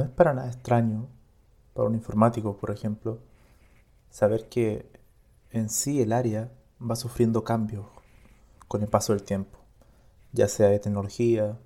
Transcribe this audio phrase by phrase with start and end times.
[0.00, 1.08] No es para nada extraño
[1.74, 3.18] para un informático, por ejemplo,
[4.08, 4.90] saber que
[5.50, 7.84] en sí el área va sufriendo cambios
[8.66, 9.58] con el paso del tiempo,
[10.32, 11.58] ya sea de tecnología,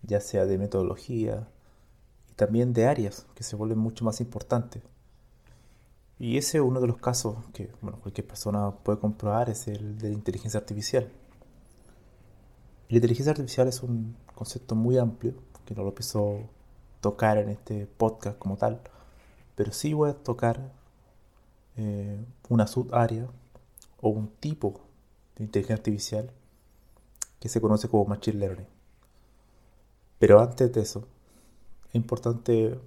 [0.00, 1.46] ya sea de metodología
[2.30, 4.82] y también de áreas que se vuelven mucho más importantes.
[6.18, 7.66] Y ese es uno de los casos que
[8.00, 11.12] cualquier persona puede comprobar, es el de la inteligencia artificial.
[12.88, 15.34] La inteligencia artificial es un concepto muy amplio,
[15.66, 16.48] que no lo pienso
[17.02, 18.80] tocar en este podcast como tal,
[19.56, 20.72] pero sí voy a tocar
[21.76, 23.26] eh, una subárea
[24.00, 24.80] o un tipo
[25.36, 26.30] de inteligencia artificial
[27.40, 28.68] que se conoce como Machine Learning.
[30.18, 31.08] Pero antes de eso,
[31.88, 32.78] es importante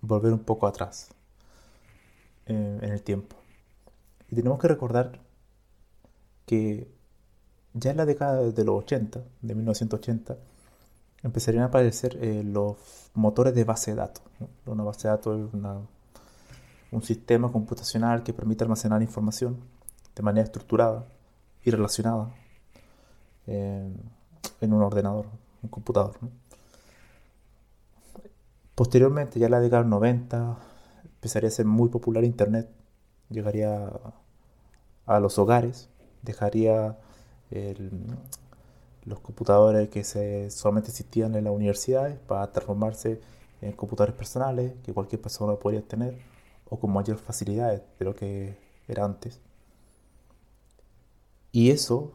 [0.00, 1.10] volver un poco atrás
[2.46, 3.36] eh, en el tiempo.
[4.30, 5.20] Y tenemos que recordar
[6.46, 6.88] que
[7.74, 10.38] ya en la década de los 80, de 1980,
[11.22, 12.76] empezarían a aparecer eh, los
[13.14, 14.22] motores de base de datos.
[14.66, 15.80] Una base de datos es una
[16.90, 19.58] un sistema computacional que permite almacenar información
[20.14, 21.06] de manera estructurada
[21.64, 22.34] y relacionada
[23.46, 23.92] eh,
[24.60, 25.26] en un ordenador,
[25.62, 26.18] un computador.
[28.74, 30.56] Posteriormente, ya en la década del 90,
[31.04, 32.70] empezaría a ser muy popular Internet,
[33.28, 33.90] llegaría
[35.06, 35.88] a los hogares,
[36.22, 36.96] dejaría
[39.08, 43.20] los computadores que se, solamente existían en las universidades para transformarse
[43.60, 46.18] en computadores personales que cualquier persona podría tener
[46.68, 49.40] o con mayor facilidad de lo que era antes.
[51.52, 52.12] Y eso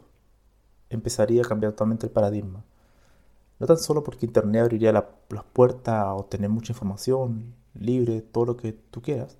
[0.89, 2.63] empezaría a cambiar totalmente el paradigma.
[3.59, 5.05] No tan solo porque Internet abriría las
[5.53, 9.37] puertas a obtener mucha información libre, todo lo que tú quieras,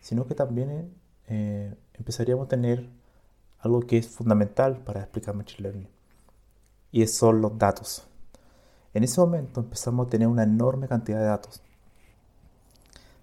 [0.00, 0.92] sino que también
[1.28, 2.88] eh, empezaríamos a tener
[3.60, 5.88] algo que es fundamental para explicar Machine Learning,
[6.92, 8.04] y son los datos.
[8.94, 11.62] En ese momento empezamos a tener una enorme cantidad de datos.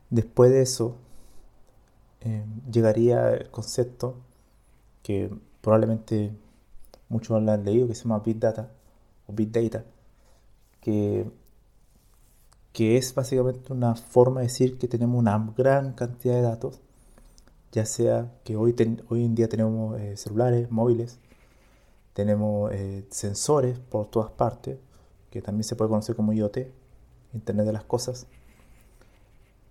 [0.09, 0.95] Después de eso,
[2.22, 4.16] eh, llegaría el concepto
[5.03, 5.29] que
[5.61, 6.31] probablemente
[7.09, 8.72] muchos lo han leído, que se llama Big Data
[9.27, 9.83] o Big Data,
[10.81, 11.29] que,
[12.72, 16.79] que es básicamente una forma de decir que tenemos una gran cantidad de datos,
[17.72, 18.75] ya sea que hoy,
[19.09, 21.19] hoy en día tenemos eh, celulares, móviles,
[22.17, 24.79] tenemos eh, sensores por todas partes,
[25.29, 26.57] que también se puede conocer como IoT,
[27.31, 28.25] Internet de las Cosas,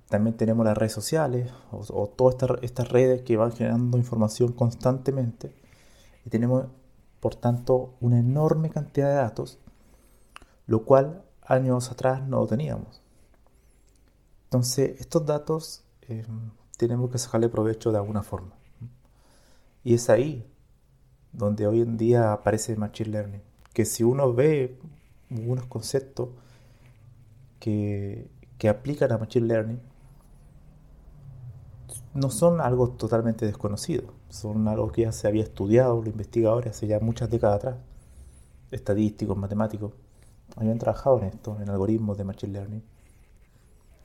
[0.08, 5.56] también tenemos las redes sociales o, todas estas redes que van generando información constantemente.
[6.24, 6.66] Y tenemos,
[7.18, 9.58] por tanto, una enorme cantidad de datos,
[10.68, 13.02] lo cual años atrás no teníamos.
[14.44, 18.54] Entonces, estos datos em, tenemos que sacarle provecho de alguna forma.
[19.82, 20.48] Y es ahí
[21.32, 23.42] donde hoy en día aparece Machine Learning.
[23.72, 24.78] Que si uno ve
[25.30, 26.30] algunos conceptos
[27.60, 28.28] que,
[28.58, 29.80] que aplican a Machine Learning,
[32.14, 36.86] no son algo totalmente desconocido, son algo que ya se había estudiado los investigadores hace
[36.86, 37.76] ya muchas décadas atrás.
[38.70, 39.92] Estadísticos, matemáticos,
[40.56, 42.82] habían trabajado en esto, en algoritmos de Machine Learning,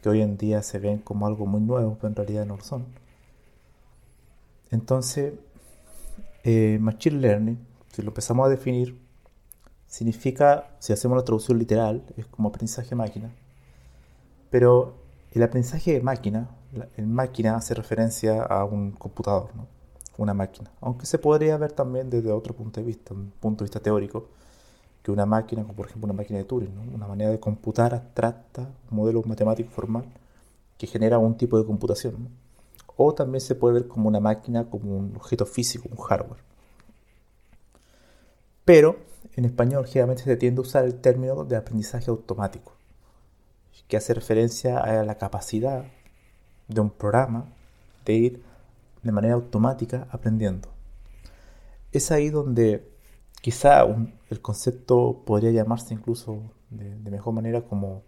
[0.02, 2.64] que hoy en día se ven como algo muy nuevo, pero en realidad no lo
[2.64, 2.86] son.
[4.72, 5.34] Entonces,
[6.44, 7.60] eh, Machine Learning,
[7.92, 9.00] si lo empezamos a definir,
[9.88, 13.32] significa, si hacemos la traducción literal, es como aprendizaje máquina,
[14.50, 15.00] pero
[15.34, 16.50] El aprendizaje de máquina,
[16.98, 19.66] en máquina hace referencia a un computador, ¿no?
[20.18, 23.68] una máquina, aunque se podría ver también desde otro punto de vista, un punto de
[23.68, 24.28] vista teórico,
[25.02, 28.70] que una máquina, como por ejemplo una máquina de Turing, una manera de computar abstracta,
[28.92, 30.06] un modelo matemático formal
[30.78, 32.30] que genera un tipo de computación.
[33.04, 36.42] O también se puede ver como una máquina, como un objeto físico, un hardware.
[38.64, 38.98] Pero
[39.36, 42.74] en español generalmente se tiende a usar el término de aprendizaje automático
[43.88, 45.84] que hace referencia a la capacidad
[46.68, 47.48] de un programa
[48.06, 48.44] de ir
[49.04, 50.70] de manera automática aprendiendo.
[51.92, 52.90] Es ahí donde
[53.42, 53.84] quizá
[54.30, 58.04] el concepto podría llamarse incluso de, mejor manera como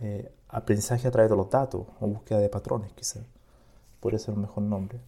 [0.00, 3.20] eh, aprendizaje a través de los datos o búsqueda de patrones, quizá.
[4.02, 5.00] Podría ser un mejor nombre.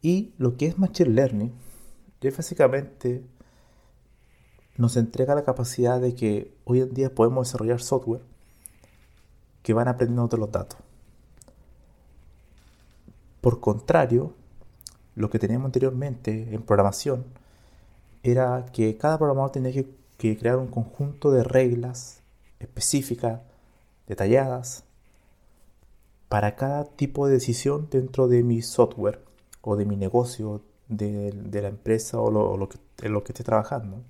[0.00, 1.52] Y lo que es Machine Learning
[2.20, 3.24] es básicamente
[4.76, 8.22] nos entrega la capacidad de que hoy en día podemos desarrollar software
[9.62, 10.78] que van aprendiendo de los datos.
[13.40, 14.34] Por contrario,
[15.14, 17.24] lo que teníamos anteriormente en programación
[18.22, 22.22] era que cada programador tenía que, crear un conjunto de reglas
[22.58, 23.40] específicas,
[24.06, 24.84] detalladas,
[26.30, 29.20] para cada tipo de decisión dentro de mi software
[29.62, 34.04] o de mi negocio, de, la empresa o lo, que, en lo que esté trabajando.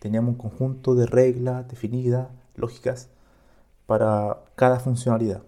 [0.00, 3.08] Teníamos un conjunto de reglas definidas, lógicas,
[3.86, 5.44] para cada funcionalidad.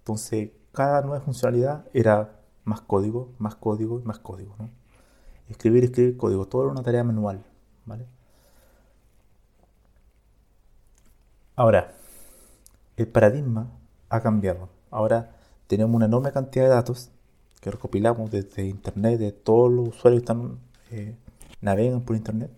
[0.00, 4.54] Entonces, cada nueva funcionalidad era más código, más código más código.
[5.48, 7.42] Escribir, escribir código, todo era una tarea manual.
[7.86, 8.04] ¿vale?
[11.56, 11.94] Ahora,
[12.98, 13.70] el paradigma
[14.10, 14.79] ha cambiado.
[14.90, 17.10] Ahora tenemos una enorme cantidad de datos
[17.60, 20.58] que recopilamos desde Internet, de todos los usuarios que están,
[20.90, 21.14] eh,
[21.60, 22.50] navegan por Internet.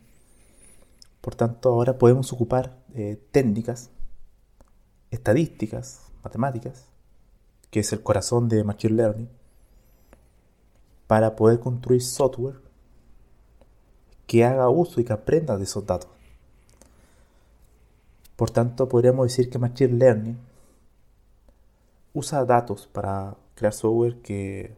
[1.21, 3.91] Por tanto, ahora podemos ocupar eh, técnicas
[5.11, 6.87] estadísticas, matemáticas,
[7.71, 9.29] que es el corazón de Machine Learning,
[11.07, 12.57] para poder construir software
[14.27, 16.09] que haga uso y que aprenda de esos datos.
[18.37, 20.52] Por tanto, podríamos decir que Machine Learning
[22.15, 24.77] usa datos para crear software que,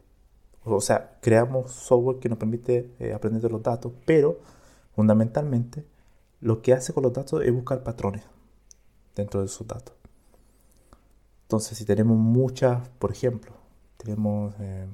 [0.63, 4.39] o sea, creamos software que nos permite eh, aprender de los datos, pero
[4.95, 5.85] fundamentalmente
[6.41, 8.23] lo que hace con los datos es buscar patrones
[9.15, 9.95] dentro de esos datos.
[11.43, 13.51] Entonces, si tenemos muchas, por ejemplo,
[13.97, 14.87] tenemos, eh,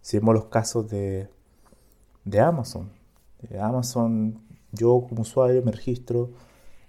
[0.00, 1.28] si vemos los casos de,
[2.24, 2.90] de Amazon,
[3.60, 4.40] Amazon,
[4.72, 6.30] yo como usuario me registro,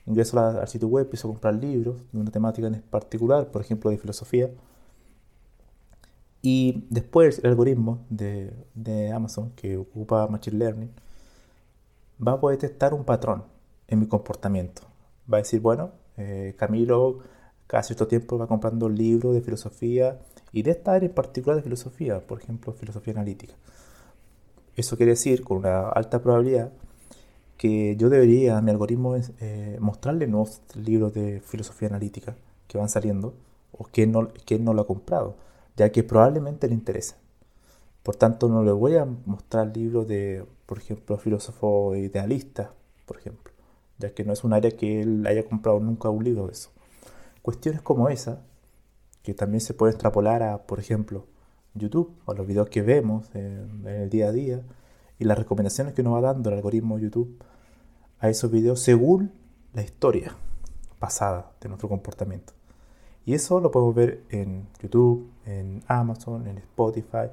[0.06, 3.92] ingreso al sitio web, empiezo a comprar libros de una temática en particular, por ejemplo
[3.92, 4.50] de filosofía,
[6.42, 10.92] y después el algoritmo de, de Amazon que ocupa Machine Learning
[12.26, 13.44] va a poder detectar un patrón
[13.88, 14.84] en mi comportamiento.
[15.32, 17.20] Va a decir, bueno, eh, Camilo
[17.70, 20.18] cada cierto tiempo va comprando libros de filosofía
[20.52, 23.54] y de esta área en particular de filosofía, por ejemplo, filosofía analítica.
[24.76, 26.72] Eso quiere decir, con una alta probabilidad,
[27.58, 32.36] que yo debería a mi algoritmo eh, mostrarle nuevos libros de filosofía analítica
[32.68, 33.36] que van saliendo
[33.72, 35.36] o que no, que no lo ha comprado,
[35.80, 37.16] ya que probablemente le interese.
[38.04, 42.68] Por tanto, no le voy a mostrar libros de, por ejemplo, filósofos idealistas,
[43.06, 43.54] por ejemplo,
[43.98, 46.70] ya que no es un área que él haya comprado nunca un libro de eso.
[47.42, 48.42] Cuestiones como esa,
[49.24, 51.28] que también se puede extrapolar a, por ejemplo,
[51.74, 54.62] YouTube, o los videos que vemos en, el día a día,
[55.18, 57.42] y las recomendaciones que nos va dando el algoritmo YouTube
[58.20, 59.32] a esos videos según
[59.74, 60.36] la historia
[61.00, 62.52] pasada de nuestro comportamiento.
[63.26, 67.30] Y eso lo podemos ver en YouTube, en Amazon, en Spotify,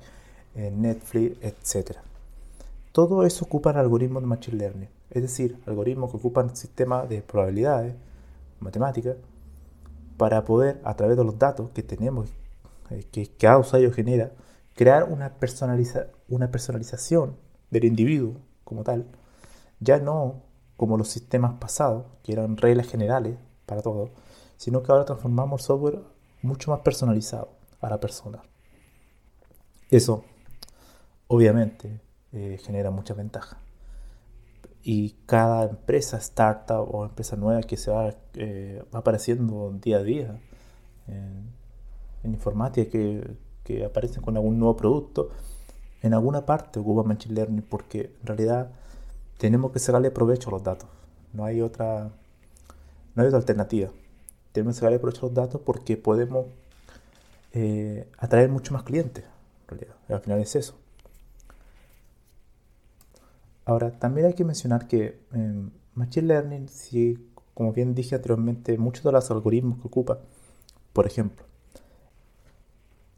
[0.55, 1.99] en Netflix, etc.
[2.93, 7.23] Todo eso ocupa el algoritmo de Machine Learning, es decir, algoritmos que ocupan sistemas de
[7.23, 7.95] probabilidades,
[8.61, 9.17] matemáticas,
[10.17, 12.31] para poder, a través de los datos que tenemos,
[12.91, 14.33] eh, que cada usuario genera,
[14.75, 17.37] crear una, personaliza una personalización
[17.71, 19.07] del individuo como tal,
[19.81, 20.43] ya no
[20.77, 24.11] como los sistemas pasados, que eran reglas generales para todo,
[24.57, 26.01] sino que ahora transformamos software
[26.43, 27.56] mucho más personalizado
[27.87, 28.43] a la persona.
[29.91, 30.25] Eso,
[31.29, 32.01] obviamente,
[32.33, 33.59] eh, genera mucha ventaja
[34.89, 40.41] y cada empresa, startup o empresa nueva que se va, eh, apareciendo día a día
[41.09, 41.53] en,
[42.23, 45.31] informática, que, que, aparecen con algún nuevo producto,
[46.03, 48.71] en alguna parte ocupa Machine Learning porque en realidad
[49.39, 50.89] tenemos que sacarle provecho a los datos.
[51.33, 52.13] No hay otra,
[53.17, 53.91] no hay otra alternativa.
[54.53, 56.47] Tenemos que sacarle provecho a los datos porque podemos
[57.59, 59.25] eh, atraer mucho más clientes.
[59.63, 60.79] En realidad, al final es eso.
[63.65, 66.69] Ahora, también hay que mencionar que en Machine Learning,
[67.55, 70.19] como bien dije anteriormente, muchos de los algoritmos que ocupa,
[70.93, 71.47] por ejemplo,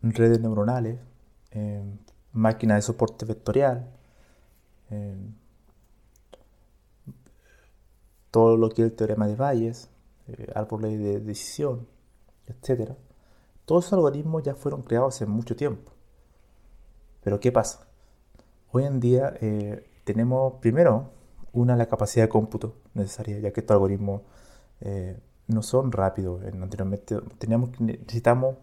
[0.02, 1.00] redes neuronales,
[2.32, 3.90] máquinas de soporte vectorial,
[8.30, 9.88] todo lo que es el teorema de Bayes,
[10.28, 11.86] eh, árboles de decisión,
[12.46, 12.92] etc.
[13.68, 15.92] Todos esos algoritmos ya fueron creados hace mucho tiempo.
[17.22, 17.86] Pero ¿qué pasa?
[18.72, 21.10] Hoy en día eh, tenemos primero
[21.52, 24.22] una la capacidad de cómputo necesaria, ya que estos algoritmos
[24.80, 26.42] eh, no son rápidos.
[26.46, 28.56] Anteriormente teníamos, necesitamos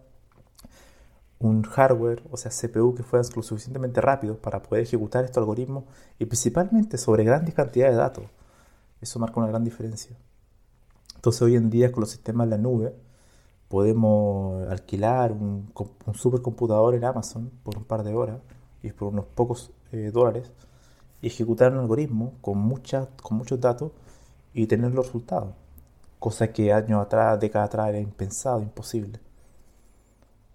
[1.38, 5.84] un hardware, o sea, CPU que fuera lo suficientemente rápido para poder ejecutar estos algoritmos
[6.18, 8.24] y principalmente sobre grandes cantidades de datos.
[9.00, 10.16] Eso marca una gran diferencia.
[11.14, 13.05] Entonces hoy en día con los sistemas de la nube
[13.68, 15.72] podemos alquilar un,
[16.14, 18.40] supercomputador en Amazon por un par de horas
[18.82, 20.50] y por unos pocos eh, dólares
[21.22, 23.92] ejecutar un algoritmo con, muchas, con muchos datos
[24.52, 25.54] y tener los resultados.
[26.18, 29.20] Cosa que años atrás, décadas atrás era impensado, imposible.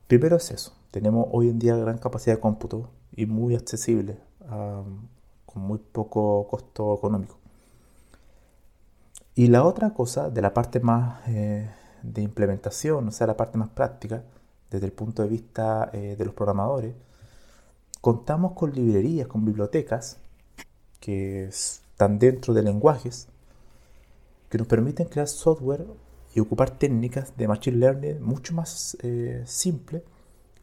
[0.07, 0.73] Primero es eso.
[0.91, 4.17] Tenemos hoy en día gran capacidad de cómputo y muy accesible,
[5.45, 7.37] con muy poco costo económico.
[9.35, 11.69] Y la otra cosa, de la parte más eh,
[12.03, 14.23] de implementación, o sea, la parte más práctica,
[14.69, 16.93] desde el punto de vista eh, de los programadores,
[17.99, 20.17] contamos con librerías, con bibliotecas
[20.99, 23.27] que están dentro de lenguajes
[24.49, 25.85] que nos permiten crear software
[26.33, 30.03] y ocupar técnicas de machine learning mucho más eh, simple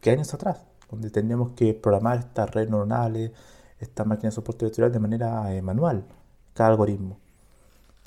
[0.00, 3.33] que años atrás, donde teníamos que programar estas redes neuronales,
[3.80, 6.04] estas máquinas de soporte vectorial de manera manual,
[6.54, 7.18] cada algoritmo.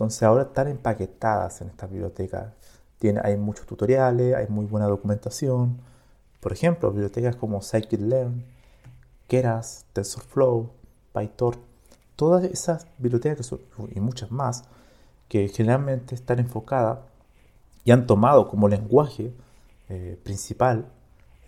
[0.01, 2.55] Entonces ahora están empaquetadas en esta biblioteca.
[3.01, 5.79] Tiene, hay muchos tutoriales, hay muy buena documentación.
[6.39, 8.43] Por ejemplo, bibliotecas como scikit-learn,
[9.27, 10.69] Keras, TensorFlow,
[11.11, 11.57] PyTorch,
[12.15, 13.55] todas esas bibliotecas
[13.95, 14.65] y muchas más
[15.27, 16.99] que generalmente están enfocadas
[17.83, 19.33] y han tomado como lenguaje
[19.89, 20.85] eh, principal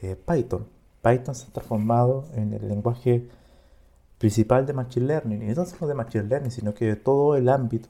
[0.02, 0.66] eh, Python.
[1.04, 3.30] Python se ha transformado en el lenguaje
[4.18, 7.48] principal de Machine Learning, y no solo de Machine Learning, sino que de todo el
[7.48, 7.90] ámbito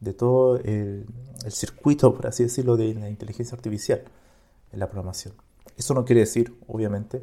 [0.00, 1.06] de todo el,
[1.48, 4.02] circuito, por así decirlo, de la inteligencia artificial
[4.72, 5.34] en la programación.
[5.76, 7.22] Eso no quiere decir, obviamente,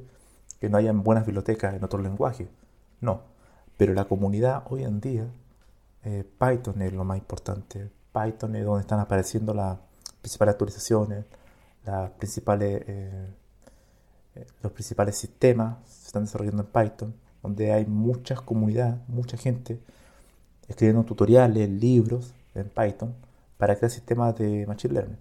[0.59, 2.47] que no hayan buenas bibliotecas en otros lenguajes.
[3.01, 3.21] No.
[3.77, 5.27] Pero la comunidad hoy en día,
[6.03, 7.89] eh, Python es lo más importante.
[8.11, 9.77] Python es donde están apareciendo las
[10.21, 11.25] principales actualizaciones,
[11.85, 13.27] eh,
[14.35, 19.79] eh, los principales sistemas se están desarrollando en Python, donde hay muchas comunidades, mucha gente
[20.67, 23.15] escribiendo tutoriales, libros en Python
[23.57, 25.17] para crear sistemas de Machine Learning.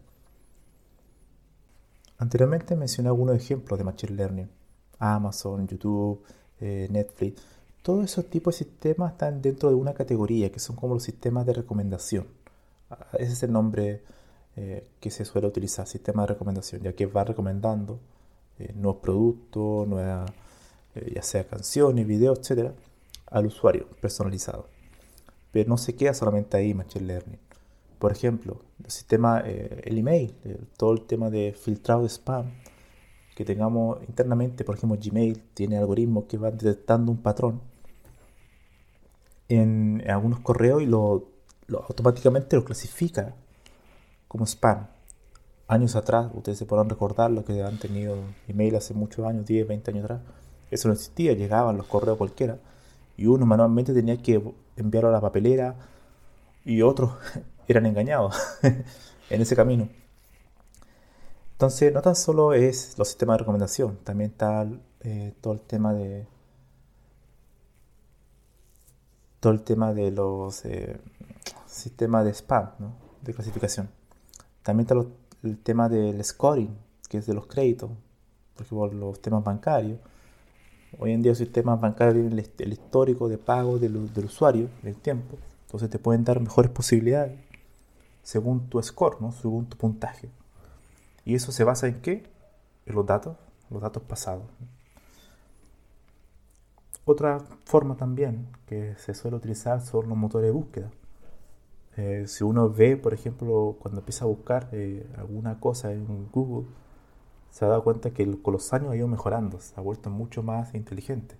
[2.18, 4.50] Anteriormente mencioné algunos ejemplos de Machine Learning.
[4.98, 6.22] Amazon, YouTube,
[6.60, 7.42] eh, Netflix.
[7.82, 11.46] Todos esos tipos de sistemas están dentro de una categoría que son como los sistemas
[11.46, 12.26] de recomendación.
[12.90, 14.02] Ah, ese es el nombre
[14.56, 18.00] eh, que se suele utilizar, sistema de recomendación, ya que va recomendando
[18.58, 20.30] eh, nuevos productos, nuevas,
[21.14, 22.72] ya sea canciones, videos, etcétera,
[23.26, 24.75] al usuario personalizado
[25.52, 27.38] pero no se queda solamente ahí Machine Learning.
[27.98, 30.34] Por ejemplo, el sistema, eh, el email,
[30.76, 32.52] todo el tema de filtrado de spam
[33.34, 37.60] que tengamos internamente, por ejemplo, Gmail tiene algoritmos que van detectando un patrón
[39.48, 41.28] en, algunos correos y lo,
[41.68, 43.34] automáticamente lo clasifica
[44.26, 44.86] como spam.
[45.68, 48.16] Años atrás, ustedes se podrán recordar lo que han tenido
[48.48, 50.20] email hace muchos años, 10, 20 años atrás.
[50.70, 52.58] Eso no existía, llegaban los correos cualquiera
[53.18, 54.42] y uno manualmente tenía que
[54.76, 55.76] enviarlo a la papelera
[56.64, 57.12] y otros
[57.68, 58.36] eran engañados
[59.30, 59.88] en ese camino.
[61.52, 64.66] Entonces, no tan solo es los sistemas de recomendación, también está
[65.00, 66.26] eh, todo el tema de
[69.40, 70.98] todo el tema de los eh,
[71.66, 72.70] sistemas de spam,
[73.22, 73.88] de clasificación.
[74.62, 74.94] También está
[75.44, 76.76] el tema del scoring,
[77.08, 77.90] que es de los créditos,
[78.54, 80.00] por ejemplo, los temas bancarios
[80.98, 85.36] Hoy en día los sistemas bancarios el, el histórico de pago del, usuario, el tiempo.
[85.66, 87.38] Entonces te pueden dar mejores posibilidades
[88.22, 89.32] según tu score, ¿no?
[89.32, 90.28] según tu puntaje.
[91.24, 92.24] ¿Y eso se basa en qué?
[92.86, 93.36] En los datos,
[93.70, 94.44] los datos pasados.
[97.04, 100.90] Otra forma también que se suele utilizar son los motores de búsqueda.
[101.96, 106.66] Eh, si uno ve, por ejemplo, cuando empieza a buscar eh, alguna cosa en Google,
[107.56, 110.42] se ha dado cuenta que con los años ha ido mejorando, se ha vuelto mucho
[110.42, 111.36] más inteligente.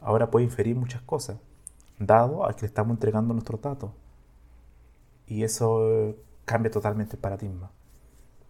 [0.00, 1.36] Ahora puede inferir muchas cosas,
[2.00, 3.92] dado a que le estamos entregando nuestros datos.
[5.28, 7.70] Y eso eh, cambia totalmente el paradigma.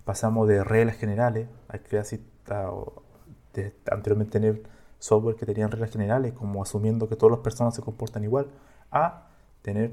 [0.07, 4.62] Pasamos de reglas generales a crear de anteriormente tener
[4.99, 8.47] software que tenían reglas generales, como asumiendo que todas las personas se comportan igual,
[8.90, 9.26] a
[9.61, 9.92] tener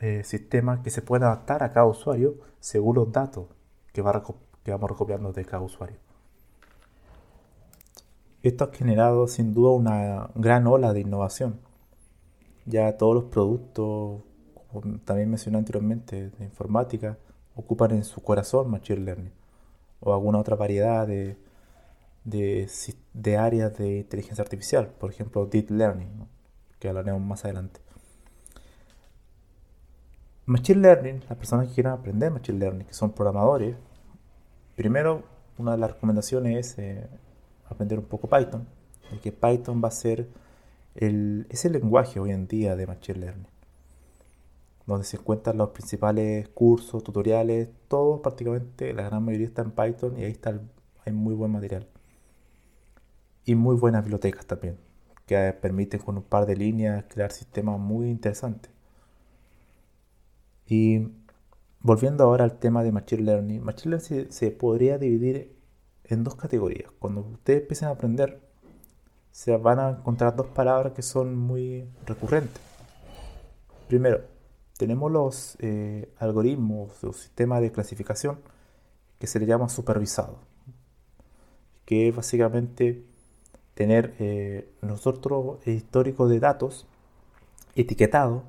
[0.00, 3.48] eh, sistemas que se puedan adaptar a cada usuario según los datos
[3.92, 4.22] que, va
[4.64, 5.98] que vamos recopilando de cada usuario.
[8.42, 11.60] Esto ha generado sin duda una gran ola de innovación.
[12.66, 14.22] Ya todos los productos,
[14.72, 17.18] como también mencioné anteriormente, de informática,
[17.54, 19.32] ocupan en su corazón Machine Learning
[20.00, 21.36] o alguna otra variedad de,
[22.24, 26.26] de, áreas de inteligencia artificial, por ejemplo Deep Learning,
[26.80, 27.80] que hablaremos más adelante.
[30.46, 33.76] Machine Learning, las personas que quieran aprender Machine Learning, que son programadores,
[34.74, 35.22] primero
[35.58, 37.06] una de las recomendaciones es eh,
[37.72, 38.66] aprender un poco Python,
[39.10, 40.28] de que Python va a ser
[40.94, 43.46] el, es el lenguaje hoy en día de Machine Learning,
[44.86, 50.18] donde se encuentran los principales cursos, tutoriales, todo prácticamente, la gran mayoría está en Python
[50.18, 50.60] y ahí está
[51.04, 51.86] hay muy buen material.
[53.44, 54.78] Y muy buenas bibliotecas también,
[55.26, 58.70] que permiten con un par de líneas crear sistemas muy interesantes.
[60.66, 61.08] Y
[61.80, 65.56] volviendo ahora al tema de Machine Learning, Machine Learning se, podría dividir
[66.12, 66.90] en dos categorías.
[66.98, 68.40] Cuando ustedes empiecen a aprender,
[69.30, 72.60] se van a encontrar dos palabras que son muy recurrentes.
[73.88, 74.20] Primero,
[74.78, 78.40] tenemos los eh, algoritmos o sistemas de clasificación
[79.18, 80.38] que se le llama supervisado,
[81.84, 83.04] que es básicamente
[83.74, 86.86] tener eh, nosotros histórico de datos
[87.74, 88.42] etiquetado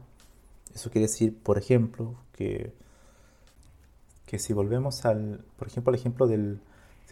[0.74, 2.74] eso quiere decir, por ejemplo, que,
[4.26, 6.60] que si volvemos al, por ejemplo, al ejemplo del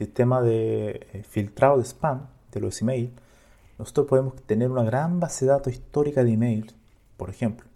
[0.05, 3.11] sistema de eh, filtrado de spam de los emails,
[3.77, 6.75] nosotros podemos tener una gran base de datos histórica de emails,
[7.17, 7.67] por ejemplo,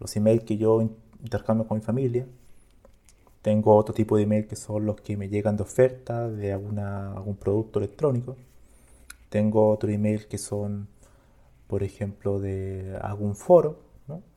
[0.00, 0.82] los emails que yo
[1.22, 2.26] intercambio con mi familia.
[3.42, 7.12] Tengo otro tipo de email que son los que me llegan de oferta de alguna,
[7.12, 8.36] algún producto electrónico.
[9.28, 10.88] Tengo otro email que son,
[11.66, 13.84] por ejemplo, de algún foro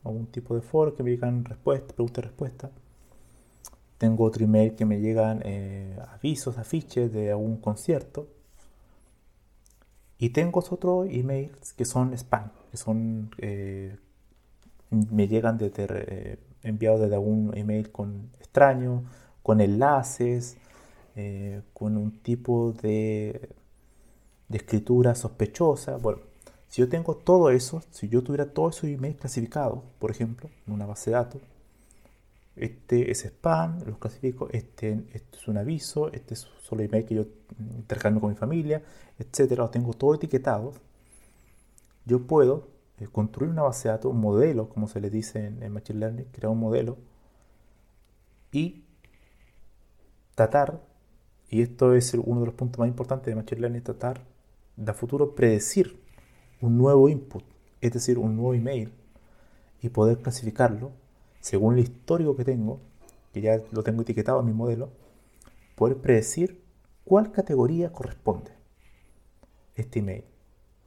[0.04, 2.72] algún tipo de foro que me llegan respuestas, preguntas y respuestas.
[3.98, 8.28] Tengo otro email que me llegan eh, avisos, afiches de algún concierto.
[10.20, 13.98] Y tengo otros emails que son spam, que son eh,
[14.90, 19.04] me llegan desde, eh, enviados desde algún email con extraño,
[19.44, 20.58] con enlaces,
[21.74, 23.50] con un tipo de,
[24.50, 25.98] de escritura sospechosa.
[25.98, 26.20] Bueno,
[26.68, 30.74] si yo tengo todo eso, si yo tuviera todo eso email clasificado, por ejemplo, en
[30.74, 31.42] una base de datos,
[32.60, 37.16] este es spam, los clasifico, este, este es un aviso, este es solo email que
[37.16, 37.26] yo
[37.60, 38.84] intercambio con mi familia,
[39.18, 40.74] etcétera, los tengo todo etiquetado,
[42.06, 45.62] yo puedo eh, construir una base de datos, un modelo, como se le dice en,
[45.62, 46.98] en Machine Learning, crear un modelo
[48.52, 48.84] y
[50.36, 50.82] tratar,
[51.50, 54.22] y esto es uno de los puntos más importantes de Machine Learning, tratar
[54.76, 56.00] de a futuro predecir
[56.62, 57.44] un nuevo input,
[57.82, 58.92] es decir, un nuevo email,
[59.82, 60.92] y poder clasificarlo
[61.40, 62.82] según el histórico que tengo,
[63.34, 64.90] que ya lo tengo etiquetado en mi modelo,
[65.76, 66.64] poder predecir
[67.04, 68.52] cuál categoría corresponde
[69.76, 70.26] este email.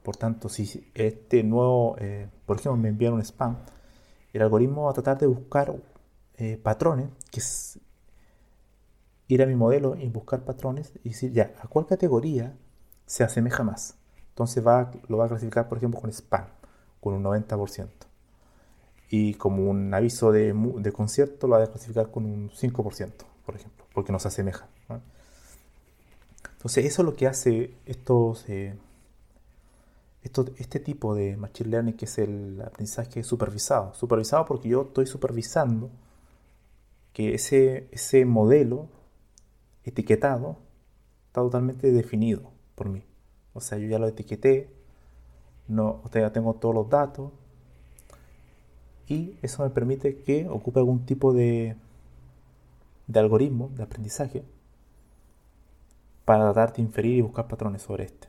[0.03, 3.57] Por tanto, si este nuevo, eh, por ejemplo, me envían un spam,
[4.33, 5.75] el algoritmo va a tratar de buscar
[6.37, 7.79] eh, patrones, que es
[9.27, 12.57] ir a mi modelo y buscar patrones y decir, ya, ¿a cuál categoría
[13.05, 13.97] se asemeja más?
[14.29, 16.47] Entonces va, lo va a clasificar, por ejemplo, con spam,
[16.99, 17.89] con un 90%.
[19.13, 20.55] Y como un aviso de,
[20.95, 23.11] concierto lo va a clasificar con un 5%,
[23.45, 24.69] por ejemplo, porque nos asemeja.
[26.53, 28.73] Entonces eso es lo que hace estos, eh,
[30.23, 33.93] este tipo de Machine Learning, que es el aprendizaje supervisado.
[33.95, 35.89] Supervisado porque yo estoy supervisando
[37.11, 38.87] que ese, ese modelo
[39.83, 40.55] etiquetado
[41.27, 43.03] está totalmente definido por mí.
[43.53, 44.69] O sea, yo ya lo etiqueté,
[45.67, 47.31] no, ya tengo todos los datos
[49.07, 51.75] y eso me permite que ocupe algún tipo de,
[53.07, 54.43] de algoritmo de aprendizaje
[56.25, 58.27] para tratar de inferir y buscar patrones sobre este.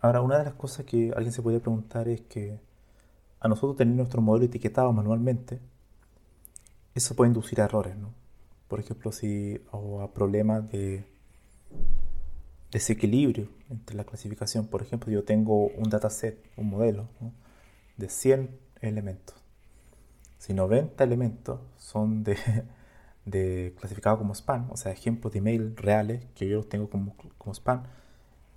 [0.00, 2.58] Ahora, una de las cosas que alguien se puede preguntar es que
[3.40, 5.60] a nosotros tener nuestro modelo etiquetado manualmente,
[6.94, 8.10] eso puede inducir a errores, ¿no?
[8.68, 11.04] Por ejemplo, si o a problemas de
[12.74, 14.66] desequilibrio entre la clasificación.
[14.66, 17.08] Por ejemplo, yo tengo un dataset, un modelo
[17.96, 19.36] de 100 elementos.
[20.38, 22.36] Si 90 elementos son de,
[23.24, 27.14] de clasificados como spam, o sea, ejemplos de email reales que yo los tengo como,
[27.38, 27.84] como spam,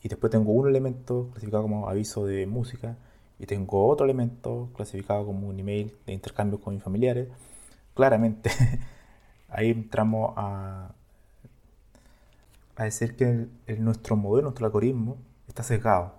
[0.01, 2.97] y después tengo un elemento clasificado como aviso de música,
[3.37, 7.27] y tengo otro elemento clasificado como un email de intercambio con mis familiares,
[7.93, 8.49] claramente
[9.49, 10.91] ahí entramos a,
[12.77, 13.47] a decir que
[13.79, 16.13] nuestro modelo, nuestro algoritmo está sesgado.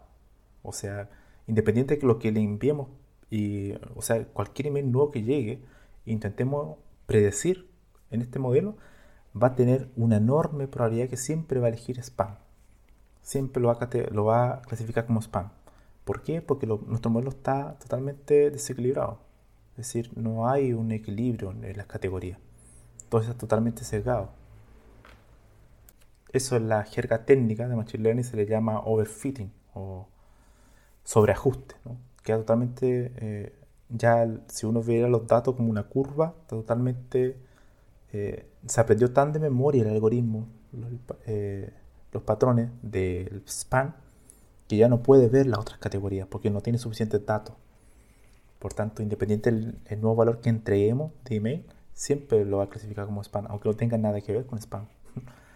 [0.62, 1.08] O sea,
[1.46, 2.88] independiente de lo que le enviemos,
[3.30, 5.62] y, o sea, cualquier email nuevo que llegue,
[6.04, 7.70] intentemos predecir
[8.10, 8.76] en este modelo,
[9.40, 12.36] va a tener una enorme probabilidad que siempre va a elegir spam.
[13.22, 15.50] Siempre lo va a, lo va a clasificar como spam.
[16.04, 16.42] ¿Por qué?
[16.42, 19.20] Porque nuestro modelo está totalmente desequilibrado.
[19.72, 22.38] Es decir, no hay un equilibrio en las categorías.
[23.08, 24.37] Todo está totalmente sesgado.
[26.32, 30.08] Eso en la jerga técnica de Machine Learning se le llama overfitting o
[31.04, 31.74] sobreajuste.
[32.22, 33.54] Queda totalmente, eh,
[33.88, 37.38] ya si uno viera los datos como una curva, totalmente,
[38.12, 40.90] eh, se aprendió tan de memoria el algoritmo, los,
[41.26, 41.72] eh,
[42.12, 43.94] los patrones del spam,
[44.68, 47.56] que ya no puede ver las otras categorías porque no tiene suficientes datos.
[48.58, 51.64] Por tanto, independiente del nuevo valor que entreguemos de email,
[51.94, 54.86] siempre lo va a clasificar como spam, aunque no tenga nada que ver con spam.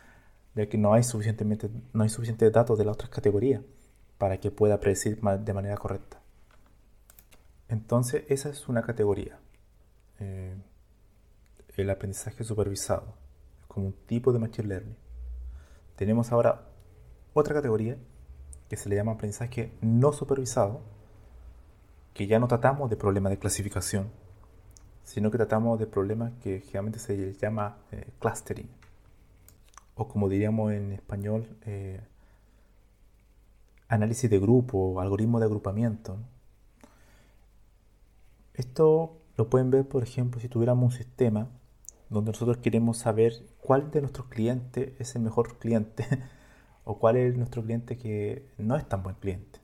[0.54, 3.62] ya que no hay, suficientemente, no hay suficientes datos de las otras categorías
[4.18, 6.20] para que pueda predecir de manera correcta.
[7.68, 9.38] Entonces, esa es una categoría.
[10.20, 10.54] Eh,
[11.76, 13.14] el aprendizaje supervisado,
[13.66, 14.96] como un tipo de Machine Learning.
[15.96, 16.68] Tenemos ahora
[17.32, 17.96] otra categoría
[18.68, 20.82] que se le llama aprendizaje no supervisado,
[22.14, 24.10] que ya no tratamos de problemas de clasificación,
[25.02, 28.68] sino que tratamos de problemas que generalmente se llama eh, clustering,
[29.94, 32.00] o como diríamos en español, eh,
[33.88, 36.16] análisis de grupo, algoritmo de agrupamiento.
[38.54, 41.48] Esto lo pueden ver, por ejemplo, si tuviéramos un sistema
[42.10, 46.06] donde nosotros queremos saber cuál de nuestros clientes es el mejor cliente
[46.84, 49.60] o cuál es nuestro cliente que no es tan buen cliente,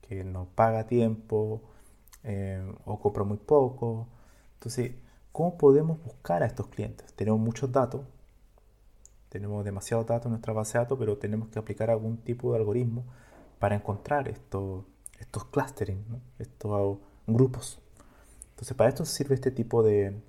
[0.00, 1.62] que no paga tiempo
[2.24, 4.08] eh, o compra muy poco.
[4.54, 4.92] Entonces,
[5.32, 7.12] ¿cómo podemos buscar a estos clientes?
[7.14, 8.02] Tenemos muchos datos,
[9.32, 12.58] tenemos demasiados datos en nuestra base de datos, pero tenemos que aplicar algún tipo de
[12.58, 13.02] algoritmo
[13.58, 14.84] para encontrar estos,
[15.18, 16.04] estos clustering,
[16.38, 17.80] estos grupos.
[18.50, 20.20] Entonces, para esto sirve este tipo de,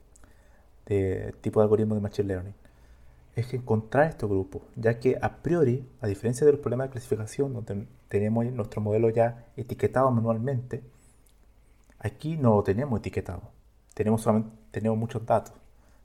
[0.86, 2.56] de tipo de algoritmo de Machine Learning.
[3.36, 6.92] Es que encontrar estos grupos, ya que a priori, a diferencia de los problemas de
[6.92, 10.82] clasificación, donde tenemos nuestro modelo ya etiquetado manualmente,
[12.00, 13.42] aquí no lo tenemos etiquetado.
[13.94, 15.63] Tenemos, solamente, tenemos muchos datos.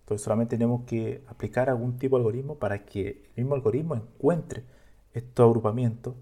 [0.09, 4.65] Entonces solamente tenemos que aplicar algún tipo de algoritmo para que el mismo algoritmo encuentre
[5.13, 6.15] estos agrupamientos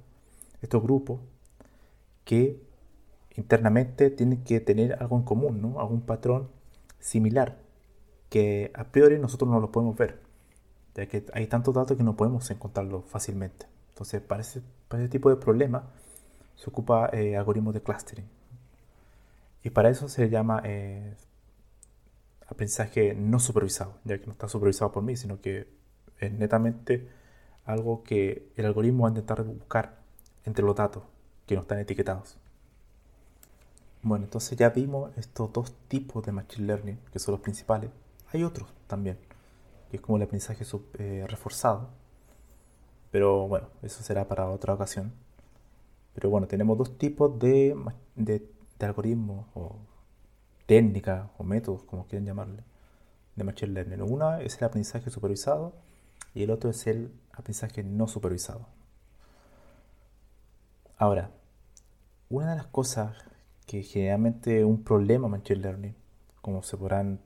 [0.61, 1.21] estos grupos
[2.25, 2.61] que
[3.37, 5.79] internamente tienen que tener algo en común, ¿no?
[5.79, 6.49] algún patrón
[6.99, 7.59] similar,
[8.29, 10.21] que a priori nosotros no lo podemos ver,
[10.97, 13.67] ya que hay tantos datos que no podemos encontrarlo fácilmente.
[13.91, 14.63] Entonces, para ese,
[15.09, 15.85] tipo de problema
[16.57, 18.27] se ocupa eh, algoritmos de clustering.
[19.63, 21.15] Y para eso se llama eh,
[22.49, 25.69] aprendizaje no supervisado, ya que no está supervisado por mí, sino que
[26.19, 27.09] es netamente
[27.65, 29.99] algo que el algoritmo va a intentar buscar
[30.45, 31.03] entre los datos
[31.47, 32.39] que no están etiquetados.
[34.03, 37.91] Bueno, entonces ya vimos estos dos tipos de Machine Learning, que son los principales.
[38.33, 39.19] Hay otros también,
[39.91, 40.65] que es como el aprendizaje
[40.99, 41.89] eh, reforzado.
[43.11, 45.13] Pero bueno, eso será para otra ocasión.
[46.15, 47.77] Pero bueno, tenemos dos tipos de,
[48.15, 49.77] de, de algoritmos o
[50.67, 52.63] técnicas o métodos, como quieran llamarle,
[53.37, 54.03] de Machine Learning.
[54.03, 55.75] Una es el aprendizaje supervisado
[56.35, 58.67] y el otro es el aprendizaje no supervisado.
[60.99, 61.31] Ahora,
[62.29, 63.17] una de las cosas
[63.67, 65.95] que generalmente un problema Machine Learning,
[66.41, 67.21] como se podrán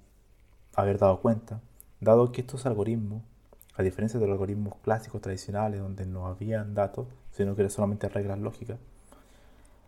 [0.74, 1.60] haber dado cuenta,
[2.00, 3.22] dado que estos algoritmos,
[3.76, 8.08] a diferencia de los algoritmos clásicos tradicionales donde no habían datos, sino que eran solamente
[8.08, 8.78] reglas lógicas,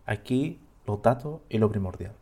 [0.07, 2.15] aquí los datos es lo primordial.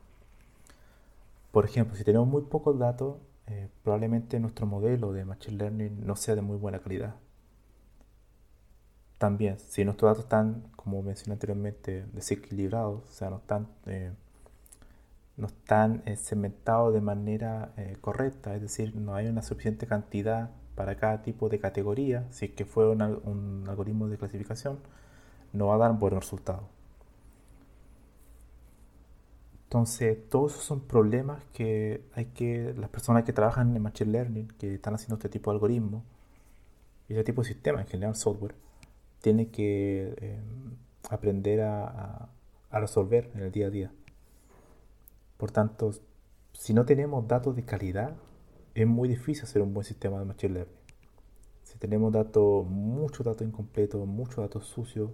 [1.53, 6.17] Por ejemplo, si tenemos muy pocos datos, eh, probablemente nuestro modelo de Machine Learning no
[6.17, 7.17] sea de muy buena calidad
[9.21, 14.13] también, si nuestros datos están, como mencioné anteriormente, desequilibrados, o sea, no están, eh,
[15.37, 20.51] no están eh, segmentados de manera eh, correcta, es decir, no hay una suficiente cantidad
[20.75, 24.79] para cada tipo de categoría, si es que fue un algoritmo de clasificación,
[25.53, 26.65] no va a dar buenos resultados.
[29.71, 34.49] Entonces, todos esos son problemas que hay que, las personas que trabajan en Machine Learning,
[34.59, 36.03] que están haciendo este tipo de algoritmos,
[37.09, 38.57] y este tipo de sistemas, en general software,
[39.21, 40.41] tiene que eh,
[41.09, 42.31] aprender a,
[42.73, 43.93] resolver en el día a día.
[45.37, 45.93] Por tanto,
[46.53, 48.17] si no tenemos datos de calidad,
[48.75, 50.77] es muy difícil hacer un buen sistema de Machine Learning.
[51.63, 55.13] Si tenemos datos, muchos datos incompletos, muchos datos sucios,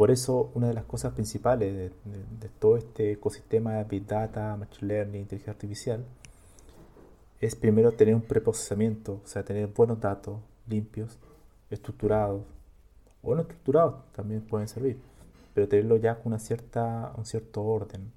[0.00, 1.90] por eso una de las cosas principales de,
[2.40, 6.06] de, todo este ecosistema de Big Data, Machine Learning, inteligencia artificial,
[7.38, 11.18] es primero tener un preprocesamiento, o sea, tener buenos datos limpios,
[11.68, 12.40] estructurados,
[13.22, 14.98] o no estructurados también pueden servir,
[15.52, 18.10] pero tenerlo ya con una cierta, un cierto orden,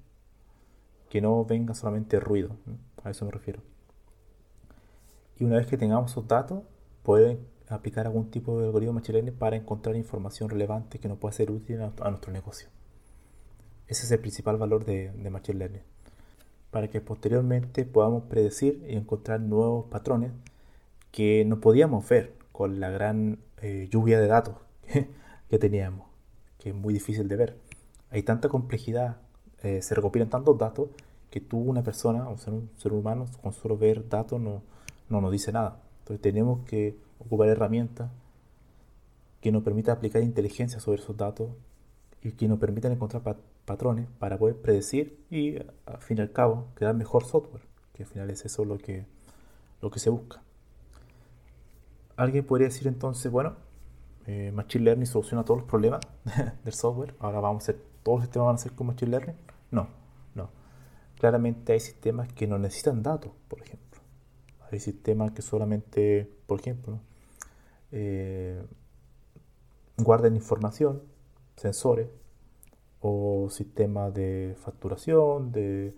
[1.10, 2.56] que no venga solamente ruido,
[3.02, 3.60] a eso me refiero.
[5.38, 6.62] Y una vez que tengamos esos datos,
[7.02, 7.40] poder
[7.74, 11.50] aplicar algún tipo de algoritmo Machine Learning para encontrar información relevante que nos pueda ser
[11.50, 12.68] útil a, nuestro negocio.
[13.86, 15.82] Ese es el principal valor de, de Machine Learning.
[16.70, 20.32] Para que posteriormente podamos predecir y encontrar nuevos patrones
[21.10, 24.56] que no podíamos ver con la gran eh, lluvia de datos
[25.48, 26.06] que teníamos,
[26.58, 27.56] que es muy difícil de ver.
[28.10, 29.18] Hay tanta complejidad,
[29.62, 30.88] eh, se recopilan tantos datos
[31.30, 34.62] que tú, una persona, o sea, un ser humano, con solo ver datos no,
[35.08, 35.80] no nos dice nada.
[36.00, 38.10] Entonces tenemos que ocupar herramientas
[39.40, 41.50] que nos permitan aplicar inteligencia sobre esos datos
[42.22, 46.68] y que nos permitan encontrar patrones para poder predecir y, al fin y al cabo,
[46.74, 49.04] crear mejor software, que al final es eso lo que,
[49.82, 50.42] lo que se busca.
[52.16, 53.56] Alguien podría decir entonces, bueno,
[54.26, 56.00] eh, Machine Learning soluciona todos los problemas
[56.64, 59.36] del software, ahora vamos a hacer, todos los sistemas van a ser con Machine Learning.
[59.70, 59.88] No,
[60.34, 60.48] no.
[61.18, 64.00] Claramente hay sistemas que no necesitan datos, por ejemplo.
[64.70, 67.00] Hay sistemas que solamente, por ejemplo,
[67.94, 68.62] eh,
[70.34, 71.02] información,
[71.56, 72.08] sensores,
[73.00, 75.94] o sistemas de facturación, de,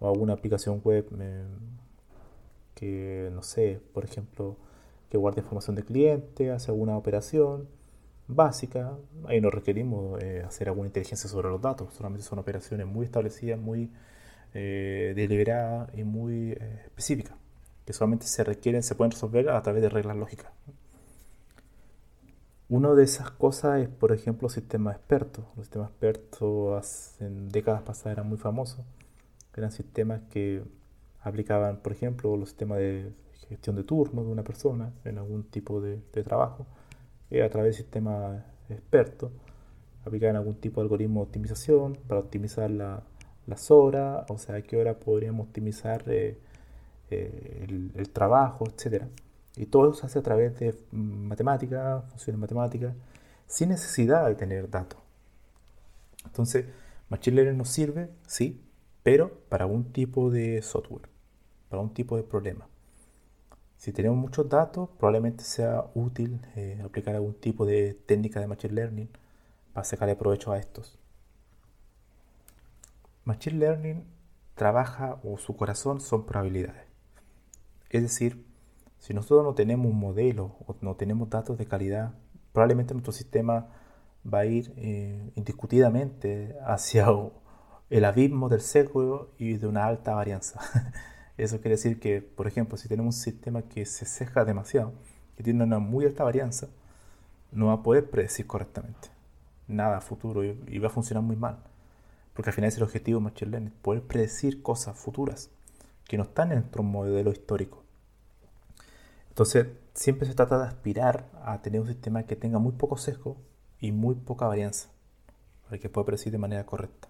[0.00, 1.44] o alguna aplicación web eh,
[2.74, 4.56] que, no sé, por ejemplo,
[5.10, 7.68] que guarde información de cliente, hace alguna operación
[8.28, 8.96] básica.
[9.26, 13.58] Ahí no requerimos eh, hacer alguna inteligencia sobre los datos, solamente son operaciones muy establecidas,
[13.58, 13.90] muy
[14.54, 17.36] eh, deliberadas y muy eh, específicas,
[17.84, 20.52] que solamente se requieren, se pueden resolver a través de reglas lógicas.
[22.68, 25.44] Una de esas cosas es, por ejemplo, sistemas expertos.
[25.56, 28.84] Los sistemas expertos en décadas pasadas eran muy famosos.
[29.56, 30.64] Eran sistemas que
[31.22, 33.12] aplicaban, por ejemplo, los sistemas de
[33.48, 36.66] gestión de turno de una persona en algún tipo de, trabajo,
[37.30, 39.30] eh, a través de sistemas expertos,
[40.04, 44.98] aplicar algún tipo de algoritmo de optimización para optimizar las horas, o sea, qué hora
[44.98, 46.38] podríamos optimizar eh,
[47.10, 49.08] eh, el, trabajo, etcétera.
[49.56, 52.94] Y todo se hace a través de matemáticas, funciones matemáticas,
[53.46, 55.00] sin necesidad de tener datos.
[56.24, 56.66] Entonces,
[57.08, 58.62] Machine Learning nos sirve, sí,
[59.02, 61.08] pero para un tipo de software,
[61.68, 62.68] para un tipo de problema.
[63.76, 68.74] Si tenemos muchos datos, probablemente sea útil eh, aplicar algún tipo de técnica de Machine
[68.74, 69.08] Learning
[69.72, 70.98] para sacarle provecho a estos.
[73.24, 74.04] Machine Learning
[74.54, 76.86] trabaja o su corazón son probabilidades.
[77.90, 78.45] Es decir,
[79.06, 82.14] si nosotros no tenemos un modelo o no tenemos datos de calidad,
[82.52, 83.68] probablemente nuestro sistema
[84.26, 87.06] va a ir eh, indiscutidamente hacia
[87.90, 90.58] el abismo del sesgo y de una alta varianza.
[91.36, 94.92] Eso quiere decir que, por ejemplo, si tenemos un sistema que se ceja demasiado,
[95.36, 96.66] que tiene una muy alta varianza,
[97.52, 99.10] no va a poder predecir correctamente
[99.68, 101.58] nada futuro y, va a funcionar muy mal.
[102.34, 105.48] Porque al final es el objetivo de Machine Learning, poder predecir cosas futuras
[106.06, 107.85] que no están en nuestro modelo histórico.
[109.36, 113.36] Entonces, siempre se trata de aspirar a tener un sistema que tenga muy poco sesgo
[113.78, 114.88] y muy poca varianza,
[115.66, 117.08] para que pueda predecir de manera correcta.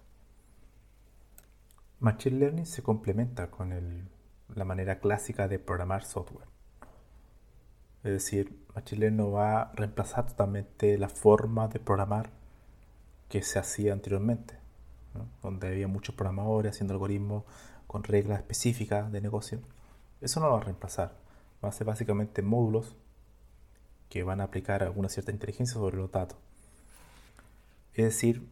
[2.01, 4.09] Machine Learning se complementa con el
[4.55, 6.49] la manera clásica de programar software.
[8.03, 12.31] Es decir, Machine Learning no va a reemplazar totalmente la forma de programar
[13.29, 14.55] que se hacía anteriormente,
[15.41, 17.45] donde había muchos programadores haciendo algoritmos
[17.87, 19.61] con reglas específicas de negocio.
[20.19, 21.26] Eso no lo va a reemplazar.
[21.63, 22.95] Va a ser básicamente módulos
[24.09, 26.37] que van a aplicar alguna cierta inteligencia sobre los datos.
[27.93, 28.47] Es decir,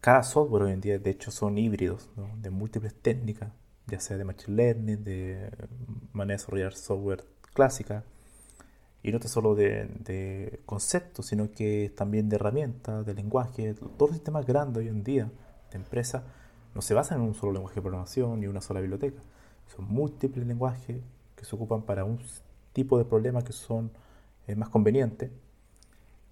[0.00, 2.10] cada software hoy en día de hecho son híbridos
[2.40, 3.52] de múltiples técnicas
[3.86, 5.50] ya sea de Machine Learning, de
[6.12, 8.04] manera de desarrollar software clásica,
[9.02, 13.74] y no solo de, conceptos, sino que también de herramientas, de lenguaje.
[13.74, 15.30] Todos los sistemas grandes hoy en día
[15.70, 16.24] de empresa
[16.74, 19.20] no se basan en un solo lenguaje de programación ni una sola biblioteca.
[19.76, 21.02] Son múltiples lenguajes
[21.44, 22.18] que se ocupan para un
[22.72, 23.90] tipo de problemas que son
[24.46, 25.30] eh, más convenientes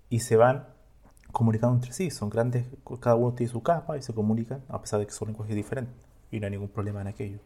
[0.09, 0.67] y se van
[1.31, 2.11] comunicando entre sí.
[2.11, 2.67] Son grandes,
[3.01, 5.95] cada uno tiene su capa y se comunican a pesar de que son lenguajes diferentes
[6.31, 7.39] y no hay ningún problema en aquello.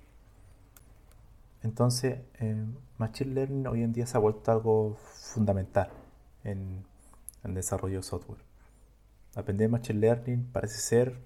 [1.62, 2.64] Entonces, eh,
[2.98, 4.96] Machine Learning hoy en día se ha vuelto algo
[5.35, 5.90] fundamental
[6.44, 6.85] en
[7.42, 8.40] el desarrollo de software.
[9.35, 11.18] Aprender Machine Learning parece ser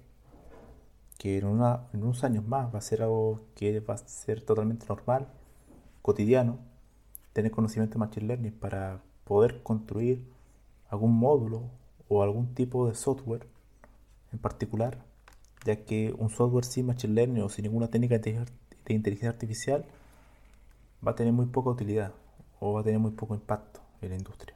[1.17, 4.41] que en, una, en unos años más va a ser algo que va a ser
[4.41, 5.27] totalmente normal,
[6.01, 6.59] cotidiano,
[7.33, 10.23] tener conocimiento de Machine Learning para poder construir
[10.89, 11.63] algún módulo
[12.09, 13.47] o algún tipo de software
[14.33, 14.97] en particular
[15.65, 18.45] ya que un software sin Machine Learning o sin ninguna técnica de
[18.87, 19.85] inteligencia artificial
[21.05, 22.13] va a tener muy poca utilidad
[22.59, 24.55] o va a tener muy poco impacto en la industria.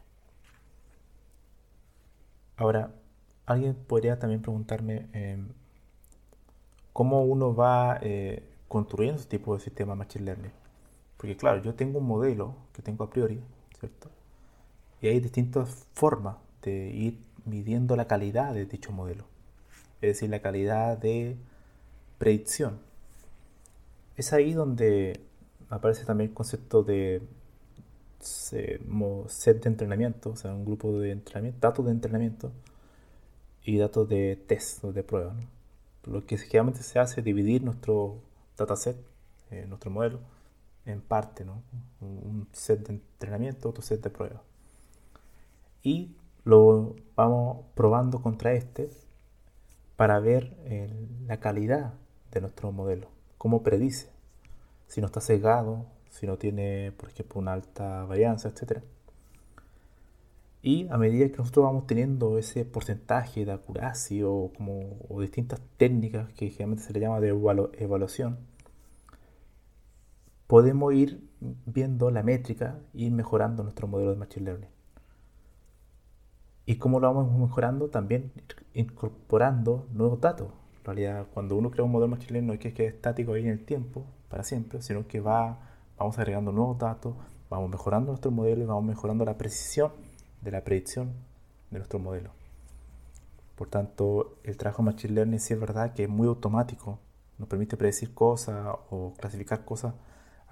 [2.58, 2.92] Ahora,
[3.46, 5.50] alguien podría también preguntarme em,
[6.94, 10.52] cómo uno va eh, construyendo ese tipo de sistema Machine Learning.
[11.26, 13.42] Porque claro, yo tengo un modelo que tengo a priori,
[13.80, 14.12] ¿cierto?
[15.02, 19.26] Y hay distintas formas de ir midiendo la calidad de dicho modelo.
[20.02, 21.36] Es decir, la calidad de
[22.20, 22.78] predicción.
[24.16, 25.20] Es ahí donde
[25.72, 27.24] aparece también el concepto de
[28.20, 32.52] set de entrenamiento, o sea, un grupo de entrenamiento, datos de entrenamiento
[33.64, 35.36] y datos de test o de prueba.
[36.04, 38.20] Lo que generalmente se hace es dividir nuestro
[38.56, 38.98] dataset,
[39.50, 40.20] eh, nuestro modelo,
[40.86, 41.63] en parte, ¿no?
[42.02, 44.41] un set de entrenamiento, otro set de prueba.
[45.82, 48.89] Y lo vamos probando contra este
[49.95, 50.89] para ver eh,
[51.28, 51.93] la calidad
[52.32, 54.10] de nuestro modelo, cómo predice,
[54.88, 58.82] si no está sesgado, si no tiene, por ejemplo, una alta varianza, etc.
[60.62, 66.32] Y a medida que nosotros vamos teniendo ese porcentaje de acuracia o, como, distintas técnicas
[66.34, 68.38] que generalmente se le llama de evaluación,
[70.56, 71.20] podemos ir
[71.65, 74.70] viendo la métrica y ir mejorando nuestro modelo de Machine Learning.
[76.65, 77.89] ¿Y cómo lo vamos mejorando?
[77.89, 78.32] También
[78.74, 80.48] incorporando nuevos datos.
[80.78, 83.41] En realidad, cuando uno crea un modelo Machine Learning no es que quede estático ahí
[83.41, 85.60] en el tiempo, para siempre, sino que va
[85.98, 87.15] vamos agregando nuevos datos,
[87.50, 89.91] vamos mejorando nuestro modelo y vamos mejorando la precisión
[90.39, 91.12] de la predicción
[91.70, 92.30] de nuestro modelo.
[93.58, 96.98] Por tanto, el trabajo de Machine Learning sí es verdad que es muy automático,
[97.39, 99.96] nos permite predecir cosas o clasificar cosas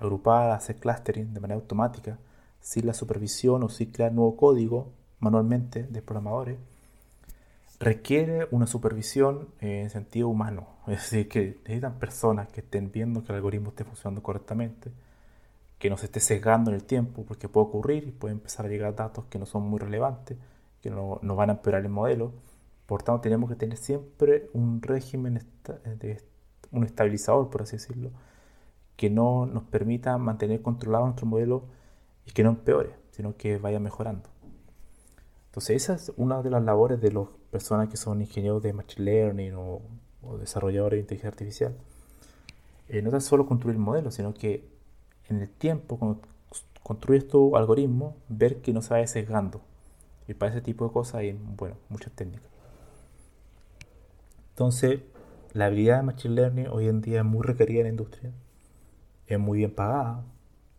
[0.05, 2.17] agrupadas, hacer clustering de manera automática,
[2.59, 6.57] sin la supervisión o sin crear nuevo código manualmente de programadores,
[7.79, 10.67] requiere una supervisión en sentido humano.
[10.87, 14.91] Es decir, que necesitan personas que estén viendo que el algoritmo esté funcionando correctamente,
[15.79, 18.69] que no se esté sesgando en el tiempo, porque puede ocurrir y puede empezar a
[18.69, 20.37] llegar datos que no son muy relevantes,
[20.81, 22.31] que no, van a empeorar el modelo.
[22.85, 25.41] Por tanto, tenemos que tener siempre un régimen,
[25.99, 26.21] de,
[26.71, 28.11] un estabilizador, por así decirlo,
[28.95, 31.63] que no nos permita mantener controlado nuestro modelo
[32.25, 34.29] y que no empeore, sino que vaya mejorando.
[35.47, 39.05] Entonces, esa es una de las labores de las personas que son ingenieros de Machine
[39.05, 39.81] Learning o,
[40.39, 41.75] desarrolladores de inteligencia artificial.
[42.87, 44.67] Eh, no tan solo construir el modelo, sino que
[45.29, 46.21] en el tiempo, cuando
[46.81, 49.61] construyes tu algoritmo, ver que no se vaya sesgando.
[50.27, 52.49] Y para ese tipo de cosas hay, bueno, muchas técnicas.
[54.53, 55.01] Entonces,
[55.53, 58.31] la habilidad de Machine Learning hoy en día es muy requerida en la industria.
[59.27, 60.23] Es muy bien pagada,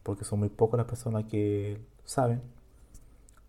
[0.02, 2.42] porque son muy pocas las personas que saben.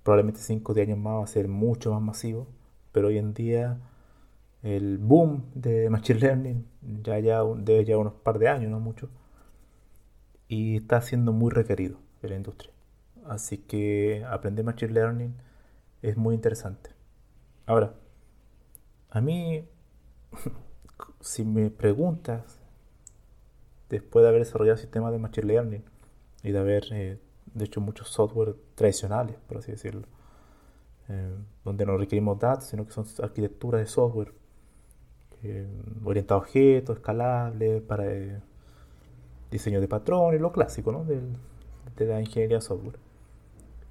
[0.03, 2.47] Probablemente 5 de años más va a ser mucho más masivo,
[2.91, 3.79] pero hoy en día
[4.63, 6.65] el boom de Machine Learning
[7.03, 9.10] ya, ya debe ya unos par de años, no mucho
[10.47, 12.71] y está siendo muy requerido en la industria.
[13.25, 15.36] Así que aprender Machine Learning
[16.01, 16.91] es muy interesante.
[17.65, 17.95] Ahora,
[19.10, 19.67] a mí,
[21.19, 22.60] si me preguntas,
[23.89, 25.83] después de haber desarrollado sistemas de Machine Learning
[26.43, 27.19] y de haber, eh,
[27.53, 30.07] de hecho, muchos software tradicionales, por así decirlo,
[31.09, 34.33] eh, donde no requerimos datos, sino que son arquitecturas de software
[35.43, 35.67] eh,
[36.03, 38.05] orientados a objetos, escalables, para
[39.51, 41.05] diseño de patrones, lo clásico ¿no?
[41.05, 41.21] de,
[41.95, 42.99] de la ingeniería software.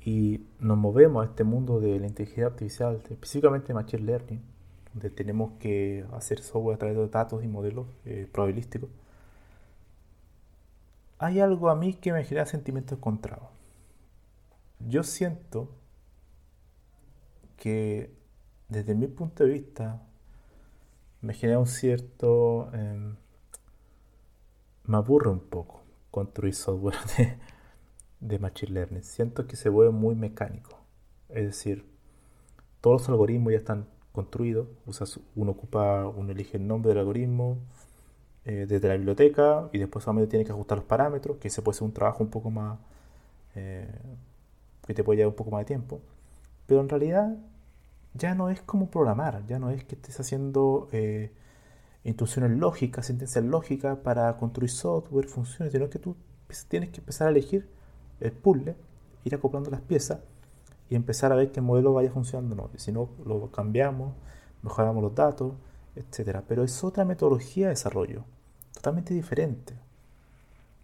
[0.04, 4.42] Y nos movemos a este mundo de la inteligencia artificial, específicamente Machine Learning,
[4.92, 8.90] donde tenemos que hacer software a través de datos y modelos eh, probabilísticos.
[11.24, 13.48] Hay algo a mí que me genera sentimientos encontrados.
[14.78, 15.70] Yo siento
[17.56, 18.14] que
[18.68, 20.02] desde mi punto de vista
[21.22, 22.70] me genera un cierto...
[22.74, 23.16] Em,
[24.84, 26.98] me aburre un poco construir software
[28.20, 29.02] de, Machine Learning.
[29.02, 30.78] Siento que se vuelve muy mecánico.
[31.30, 31.86] Es decir,
[32.82, 34.68] todos los algoritmos ya están construidos.
[35.34, 37.60] uno ocupa, uno elige el nombre del algoritmo
[38.46, 41.78] eh, desde la biblioteca y después solamente tiene que ajustar los parámetros, que se puede
[41.78, 42.78] ser un trabajo un poco más,
[43.54, 43.88] eh,
[44.86, 46.00] que te puede llevar un poco más de tiempo.
[46.66, 47.36] Pero en realidad
[48.14, 50.88] ya no es como programar, ya no es que estés haciendo...
[50.92, 51.32] Eh,
[52.04, 56.16] instrucciones lógicas, sentencias lógicas para construir software, funciones, sino que tú
[56.68, 57.68] tienes que empezar a elegir
[58.20, 58.76] el puzzle,
[59.24, 60.20] ir acoplando las piezas
[60.90, 62.54] y empezar a ver que el modelo vaya funcionando.
[62.54, 64.12] No, si no, lo cambiamos,
[64.62, 65.54] mejoramos los datos,
[65.96, 66.40] etc.
[66.46, 68.24] Pero es otra metodología de desarrollo,
[68.84, 69.72] totalmente diferente.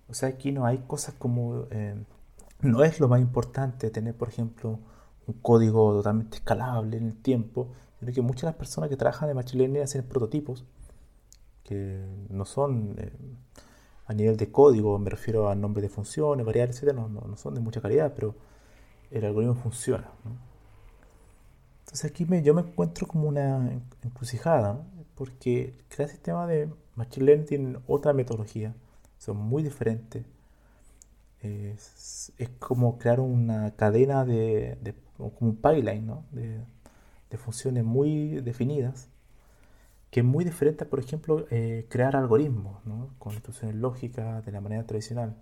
[0.08, 1.66] O sea, aquí no hay cosas como...
[1.70, 1.94] Eh,
[2.62, 4.78] no es lo más importante tener, por ejemplo,
[5.26, 9.28] un código totalmente escalable en el tiempo, sino que muchas de las personas que trabajan
[9.28, 10.64] en Machine Learning hacen prototipos
[11.62, 13.12] que no son eh,
[14.06, 17.54] a nivel de código, me refiero a nombre de funciones, variables, etc., no, no, son
[17.54, 18.34] de mucha calidad, pero
[19.10, 20.10] el algoritmo funciona.
[21.80, 23.70] Entonces aquí me, yo me encuentro como una
[24.02, 24.82] encrucijada,
[25.14, 28.74] porque cada sistema de Machine Learning tiene otra metodología,
[29.18, 30.24] son muy diferentes.
[31.42, 36.24] Es, como crear una cadena de, como, un pipeline ¿no?
[36.32, 36.60] de,
[37.38, 39.08] funciones muy definidas,
[40.10, 43.08] que es muy diferente, por ejemplo, eh, crear algoritmos ¿no?
[43.18, 45.36] con instrucciones lógicas de la manera tradicional,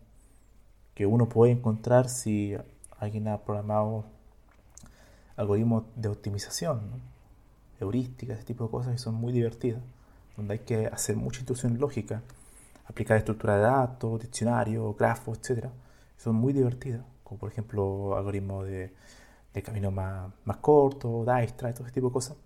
[0.94, 2.54] que uno puede encontrar si
[2.98, 4.04] alguien ha programado
[5.36, 6.80] algoritmos de optimización,
[7.80, 9.80] heurísticas, ese tipo de cosas que son muy divertidas,
[10.36, 12.22] donde hay que hacer mucha instrucción lógica,
[12.86, 15.66] aplicar estructura de datos, diccionario, grafos, etc.
[16.16, 18.92] Son muy divertidas, como por ejemplo algoritmos de,
[19.54, 22.36] de camino más, más corto, Dijkstra, todo ese tipo de cosas,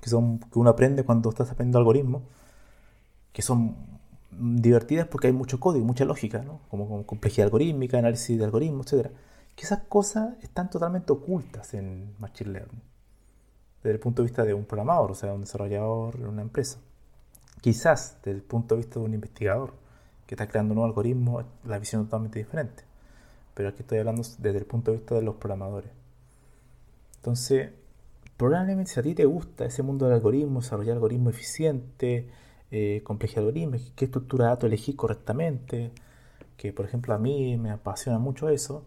[0.00, 2.22] que, son, que uno aprende cuando estás aprendiendo algoritmos,
[3.32, 3.76] que son
[4.30, 6.60] divertidas porque hay mucho código, mucha lógica, ¿no?
[6.70, 9.10] como, como complejidad algorítmica, análisis de algoritmos, etc
[9.58, 12.80] que esas cosas están totalmente ocultas en Machine Learning,
[13.82, 16.78] desde el punto de vista de un programador, o sea, un desarrollador en una empresa.
[17.60, 19.74] Quizás desde el punto de vista de un investigador
[20.26, 22.84] que está creando un nuevo algoritmo, la visión es totalmente diferente.
[23.54, 25.90] Pero aquí estoy hablando desde el punto de vista de los programadores.
[27.16, 27.70] Entonces,
[28.36, 32.28] probablemente si a ti te gusta ese mundo del algoritmo, desarrollar algoritmo eficiente,
[32.70, 35.90] eh, complejidad algoritmos, qué estructura de datos elegir correctamente,
[36.56, 38.84] que por ejemplo a mí me apasiona mucho eso,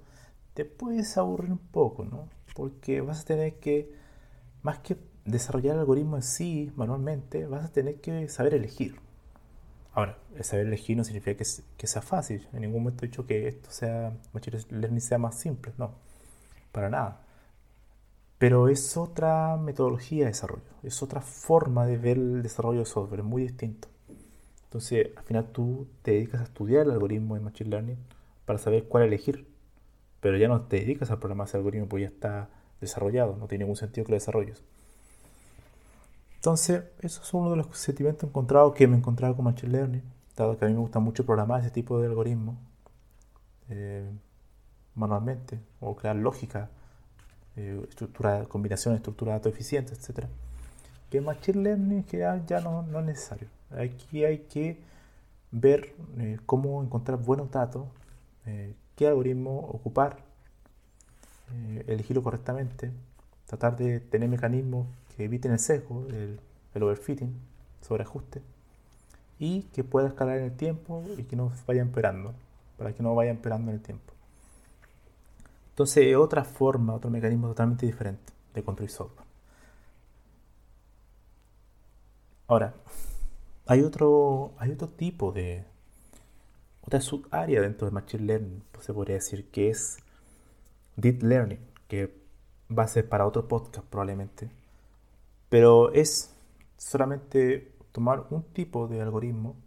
[0.53, 2.28] te puedes aburrir un poco, ¿no?
[2.55, 3.91] Porque vas a tener que,
[4.61, 4.95] más que
[5.26, 8.99] desarrollar el algoritmo en sí manualmente, vas a tener que saber elegir.
[9.93, 12.47] Ahora, saber elegir no significa que, sea fácil.
[12.53, 15.93] En ningún momento he dicho que esto sea, Machine Learning sea más simple, no,
[16.72, 17.22] para nada.
[18.38, 23.24] Pero es otra metodología de desarrollo, es otra forma de ver el desarrollo de software,
[23.24, 23.88] muy distinto.
[24.63, 27.97] Entonces, al final tú te dedicas a estudiar el algoritmo de Machine Learning
[28.45, 29.51] para saber cuál elegir
[30.22, 32.49] pero ya no te dedicas a programar ese algoritmo porque ya está
[32.80, 34.63] desarrollado, no tiene ningún sentido que lo desarrolles.
[36.42, 40.02] Entonces, eso es uno de los sentimientos encontrados que me he encontrado con Machine Learning,
[40.36, 42.56] dado que a mí me gusta mucho programar ese tipo de algoritmos
[43.70, 44.10] eh,
[44.96, 46.70] manualmente, o crear lógica,
[47.56, 50.26] eh, estructura, combinación estructura de datos eficientes, etc.
[51.12, 53.48] Que Machine Learning ya, ya no, no, es necesario.
[53.70, 54.80] Aquí hay que
[55.52, 57.86] ver eh, cómo encontrar buenos datos
[58.96, 60.18] qué algoritmo ocupar,
[61.54, 62.92] eh, elegirlo correctamente,
[63.46, 66.39] tratar de tener mecanismos que eviten el sesgo, el,
[66.84, 67.34] overfitting,
[67.82, 68.41] sobreajuste,
[69.39, 72.34] y que pueda escalar en el tiempo y que no vaya empeorando,
[72.78, 74.14] para que no vaya empeorando en el tiempo.
[75.72, 79.28] Entonces, otra forma, otro mecanismo totalmente diferente de construir software.
[82.47, 82.74] Ahora,
[83.66, 85.64] hay otro, hay otro tipo de,
[86.82, 89.97] otra subárea dentro de Machine Learning, pues se podría decir que es
[90.97, 92.14] Deep Learning, que
[92.78, 94.49] va a ser para otro podcast probablemente.
[95.52, 96.34] Pero es
[96.78, 99.58] solamente tomar un tipo de algoritmo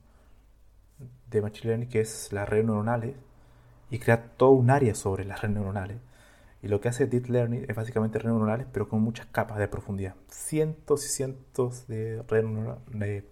[1.31, 3.17] de Machine Learning que es las redes neuronales
[3.91, 5.99] y crear todo un área sobre las redes neuronales.
[6.63, 9.69] Y lo que hace Deep Learning es básicamente redes neuronales, pero con muchas capas de
[9.69, 10.15] profundidad.
[10.29, 13.25] Cientos y cientos de redes,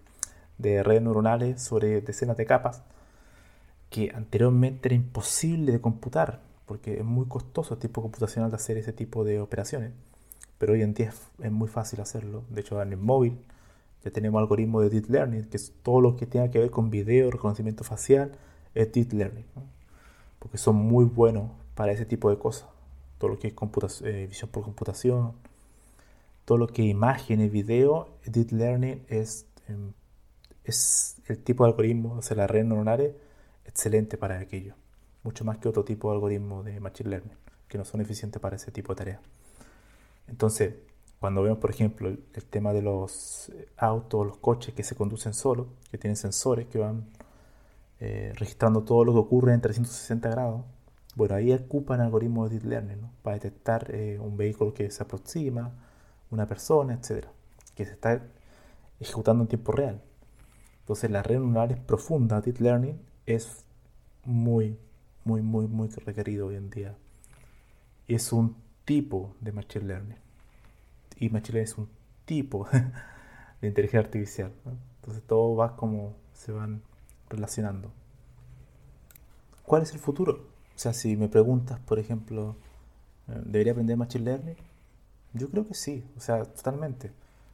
[0.59, 2.83] de redes neuronales sobre decenas de capas
[3.89, 8.77] que anteriormente era imposible de computar, porque es muy costoso el tipo computacional de hacer
[8.77, 9.93] ese tipo de operaciones.
[10.57, 12.43] Pero hoy en día es, muy fácil hacerlo.
[12.49, 13.37] De hecho, en el móvil
[14.03, 16.89] ya tenemos algoritmos de Deep Learning, que es todo lo que tenga que ver con
[16.89, 18.31] video, reconocimiento facial,
[18.73, 19.45] es Deep Learning.
[20.39, 22.67] Porque son muy buenos para ese tipo de cosas.
[23.17, 25.33] Todo lo que es eh, visión por computación,
[26.45, 29.93] todo lo que es imágenes, video, Deep Learning es, em,
[30.63, 33.13] es el tipo de algoritmo, o sea, las redes neuronales
[33.65, 34.75] excelente para aquello,
[35.23, 37.37] mucho más que otro tipo de algoritmo de Machine Learning,
[37.67, 39.19] que no son eficientes para ese tipo de tareas.
[40.27, 40.75] Entonces,
[41.19, 45.67] cuando vemos, por ejemplo, el, tema de los autos, los coches que se conducen solos,
[45.89, 47.05] que tienen sensores que van
[47.99, 50.65] eh, registrando todo lo que ocurre en 360 grados,
[51.15, 55.71] bueno, ahí ocupan algoritmos de Deep Learning para detectar eh, un vehículo que se aproxima,
[56.31, 57.31] una persona, etcétera,
[57.75, 58.21] que se está
[58.99, 60.01] ejecutando en tiempo real.
[60.79, 63.63] Entonces, las redes neuronales profundas, Deep Learning, es
[64.25, 64.77] muy,
[65.23, 66.97] muy, muy, muy requerido hoy en día.
[68.07, 70.17] Es un tipo de Machine Learning.
[71.17, 71.89] Y Machine Learning es un
[72.25, 72.67] tipo
[73.61, 74.51] de inteligencia artificial.
[74.99, 76.81] Entonces todo va como se van
[77.29, 77.91] relacionando.
[79.63, 80.47] ¿Cuál es el futuro?
[80.75, 82.55] O sea, si me preguntas, por ejemplo,
[83.27, 84.57] eh, ¿debería aprender Machine Learning?
[85.33, 87.11] Yo creo que sí, o sea, totalmente.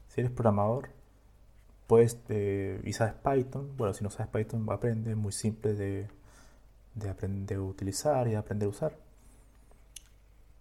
[0.10, 0.90] Si eres programador,
[1.88, 6.08] pues, y sabes Python, bueno, si no sabes Python, aprende, es muy simple de,
[7.10, 8.98] aprender a utilizar y aprender a usar.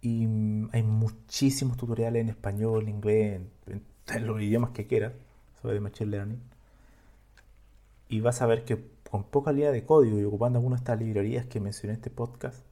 [0.01, 5.13] Y mm, hay muchísimos tutoriales en español, inglés, en, los idiomas que quieras
[5.61, 6.41] sobre Machine Learning.
[8.07, 10.99] Y vas a ver que con poca línea de código y ocupando alguna de estas
[10.99, 12.63] librerías que mencioné en este podcast,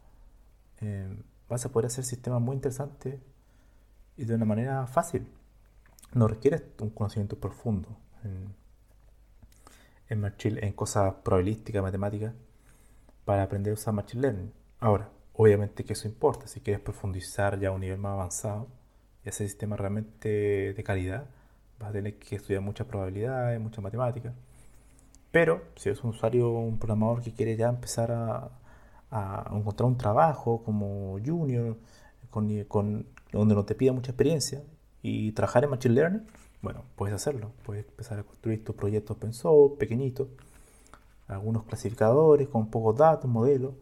[0.82, 3.19] em, vas a poder hacer sistemas muy interesantes
[4.17, 5.28] y de una manera fácil.
[6.13, 7.89] No requiere un conocimiento profundo
[8.23, 8.55] en,
[10.09, 12.34] en, en cosas probabilísticas, matemáticas,
[13.25, 14.53] para aprender a usar Machine Learning.
[14.80, 16.47] Ahora, obviamente que eso importa.
[16.47, 18.67] Si quieres profundizar ya a un nivel más avanzado
[19.23, 21.25] y hacer sistema realmente de calidad,
[21.79, 24.33] vas a tener que estudiar muchas probabilidades, mucha matemática.
[25.31, 28.49] Pero si eres un usuario, un programador que quiere ya empezar a,
[29.11, 31.77] a encontrar un trabajo como junior,
[32.29, 34.63] con, con, donde no te pida mucha experiencia
[35.01, 36.27] y trabajar en Machine Learning,
[36.61, 37.51] bueno, puedes hacerlo.
[37.63, 40.27] Puedes empezar a construir tus proyectos open source, pequeñitos,
[41.27, 43.73] algunos clasificadores con pocos datos, modelos,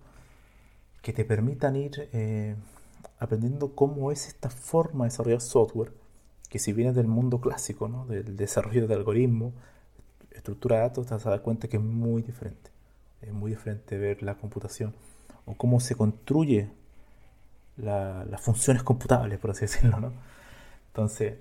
[1.06, 2.56] que te permitan ir eh,
[3.20, 5.94] aprendiendo cómo es esta forma de desarrollar software,
[6.50, 8.08] que si vienes del mundo clásico, ¿no?
[8.08, 9.54] del desarrollo de algoritmos,
[10.32, 12.72] estructura de datos, te vas a dar cuenta que es muy diferente.
[13.22, 14.96] Es muy diferente ver la computación
[15.46, 16.70] o cómo se construye
[17.78, 20.00] las funciones computables, por así decirlo.
[20.00, 20.12] ¿no?
[20.88, 21.36] Entonces,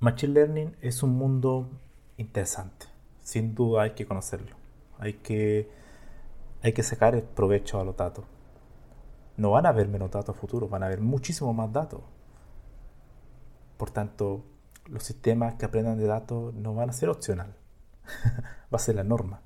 [0.00, 1.68] Machine Learning es un mundo
[2.16, 2.86] interesante.
[3.22, 4.56] Sin duda hay que conocerlo.
[4.98, 5.68] Hay que,
[6.62, 8.24] hay que sacar el provecho a los datos.
[9.36, 12.00] No van a haber menos datos futuros, van a haber muchísimo más datos.
[13.76, 14.44] Por tanto,
[14.86, 17.54] los sistemas que aprendan de datos no van a ser opcional.
[18.72, 19.40] Va a ser la norma.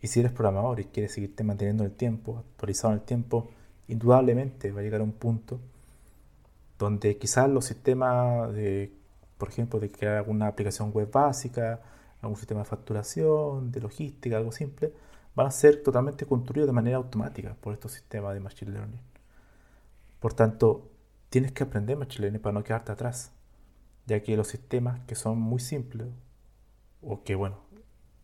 [0.00, 3.50] Y si eres programador y quieres seguirte manteniendo en el tiempo, actualizado en el tiempo,
[3.88, 5.60] indudablemente va a llegar a un punto
[6.78, 8.50] donde quizás los sistemas
[9.38, 11.80] por ejemplo, de crear alguna aplicación web básica,
[12.22, 14.92] algún sistema de facturación, de logística, algo simple,
[15.34, 19.00] van a ser totalmente construidos de manera automática por estos sistemas de Machine Learning.
[20.20, 20.90] Por tanto,
[21.28, 23.32] tienes que aprender Machine Learning para no quedarte atrás,
[24.06, 26.08] ya que los sistemas que son muy simples,
[27.02, 27.58] o que bueno,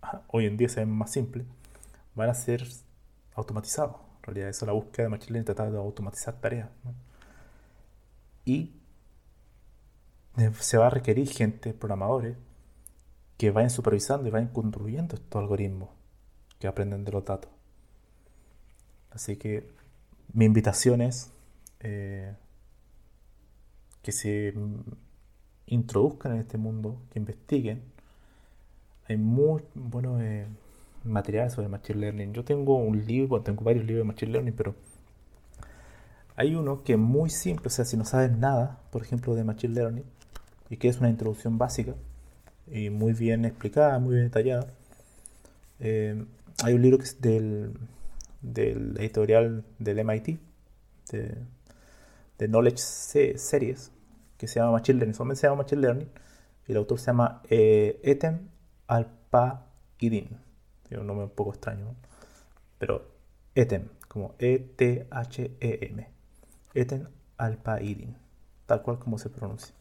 [0.29, 1.47] hoy en día se ven más simples,
[2.15, 2.67] van a ser
[3.35, 3.97] automatizados.
[4.19, 6.69] En realidad, eso es la búsqueda de Machine Learning, tratar de automatizar tareas.
[8.45, 8.75] Y
[10.61, 12.37] se va a requerir gente, programadores,
[13.37, 15.89] que vayan supervisando y vayan construyendo estos algoritmos
[16.61, 17.51] que aprenden de los datos.
[19.11, 19.69] Así que
[20.33, 21.33] mi invitación es
[21.81, 22.33] eh,
[24.03, 24.55] que se
[25.67, 27.83] introduzcan en este mundo, que investiguen.
[29.09, 30.47] Hay muy buenos eh,
[31.03, 32.33] materiales sobre Machine Learning.
[32.33, 34.75] Yo tengo un libro, tengo varios libros de Machine Learning, pero
[36.37, 39.45] hay uno que es muy simple, o sea, si no sabes nada, por ejemplo, de
[39.45, 40.05] Machine Learning,
[40.69, 41.95] y que es una introducción básica,
[42.71, 44.67] y muy bien explicada, muy bien detallada.
[45.81, 46.25] Eh,
[46.63, 47.73] hay un libro que es del,
[48.43, 50.41] del editorial del MIT,
[51.13, 51.39] de,
[52.39, 53.93] de Knowledge Series,
[54.37, 56.09] que se llama Machine Learning, solamente se llama Machine Learning,
[56.67, 58.49] y el autor se llama eh, Etem
[58.87, 60.39] Alpa-Idin.
[60.93, 61.95] un nombre un poco extraño,
[62.79, 63.11] pero
[63.55, 66.09] Etem, como E-T-H-E-M.
[66.75, 67.07] Etem
[67.37, 68.17] Alpa-Idin,
[68.67, 69.75] tal cual como se pronuncia.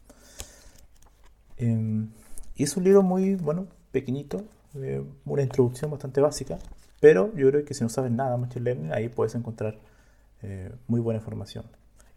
[1.56, 2.10] Em,
[2.54, 4.44] y es un libro muy, bueno, pequeñito,
[4.74, 6.58] eh, una introducción bastante básica,
[7.00, 9.78] pero yo creo que si no sabes nada de Machine Learning, ahí puedes encontrar
[10.42, 11.64] eh, muy buena información.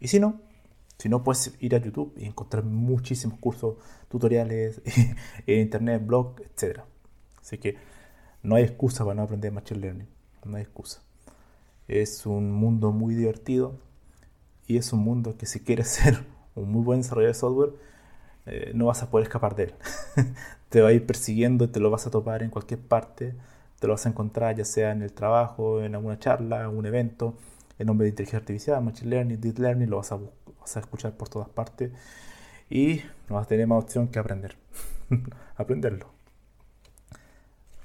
[0.00, 0.40] Y si no,
[0.98, 3.76] si no, puedes ir a YouTube y encontrar muchísimos cursos,
[4.08, 4.80] tutoriales,
[5.46, 6.80] en internet, blog, etc.
[7.40, 7.76] Así que
[8.42, 10.08] no hay excusa para no aprender Machine Learning.
[10.44, 11.02] No hay excusa.
[11.88, 13.78] Es un mundo muy divertido
[14.66, 16.24] y es un mundo que si quieres ser
[16.54, 17.72] un muy buen desarrollador de software,
[18.46, 19.74] eh, no vas a poder escapar de él.
[20.68, 23.34] te va a ir persiguiendo, te lo vas a topar en cualquier parte,
[23.80, 26.86] te lo vas a encontrar ya sea en el trabajo, en alguna charla, en un
[26.86, 27.36] evento,
[27.78, 30.16] en nombre de inteligencia artificial, machine learning, deep learning, lo vas a,
[30.60, 31.92] vas a escuchar por todas partes
[32.70, 34.56] y no vas a tener más opción que aprender.
[35.56, 36.08] Aprenderlo.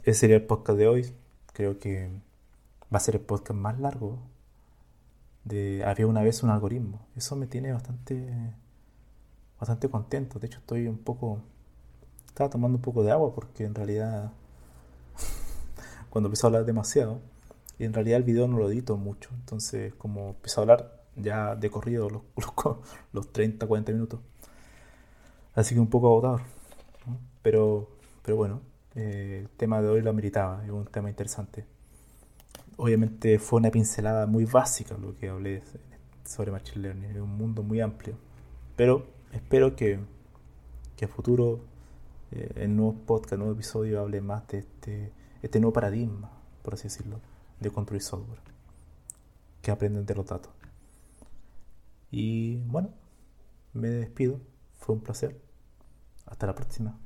[0.03, 1.13] Ese sería el podcast de hoy.
[1.53, 2.09] Creo que
[2.93, 4.17] va a ser el podcast más largo
[5.43, 7.05] de había una vez un algoritmo.
[7.15, 8.53] Eso me tiene bastante
[9.59, 10.39] bastante contento.
[10.39, 11.39] De hecho, estoy un poco.
[12.27, 14.31] Estaba tomando un poco de agua porque en realidad.
[16.09, 17.19] cuando empecé a hablar demasiado.
[17.77, 19.29] Y en realidad el video no lo edito mucho.
[19.35, 22.21] Entonces, como empecé a hablar ya de corrido los,
[23.13, 24.19] los, 30, 40 minutos.
[25.55, 26.41] Así que un poco agotador.
[27.41, 27.89] Pero,
[28.21, 28.61] pero bueno,
[28.95, 30.63] eh, el tema de hoy lo ameritaba.
[30.65, 31.65] Es un tema interesante.
[32.77, 35.63] Obviamente fue una pincelada muy básica lo que hablé
[36.25, 37.11] sobre Machine Learning.
[37.11, 38.15] Es un mundo muy amplio.
[38.75, 39.99] Pero espero que,
[40.95, 41.61] que a futuro
[42.31, 45.11] eh, en nuevos podcasts, nuevos episodios hable más de este,
[45.41, 46.31] este nuevo paradigma,
[46.63, 47.19] por así decirlo,
[47.59, 48.41] de construir software,
[49.61, 50.51] que aprenden de los datos.
[52.11, 52.89] Y bueno,
[53.73, 54.39] me despido,
[54.77, 55.39] fue un placer.
[56.25, 56.99] Hasta la próxima.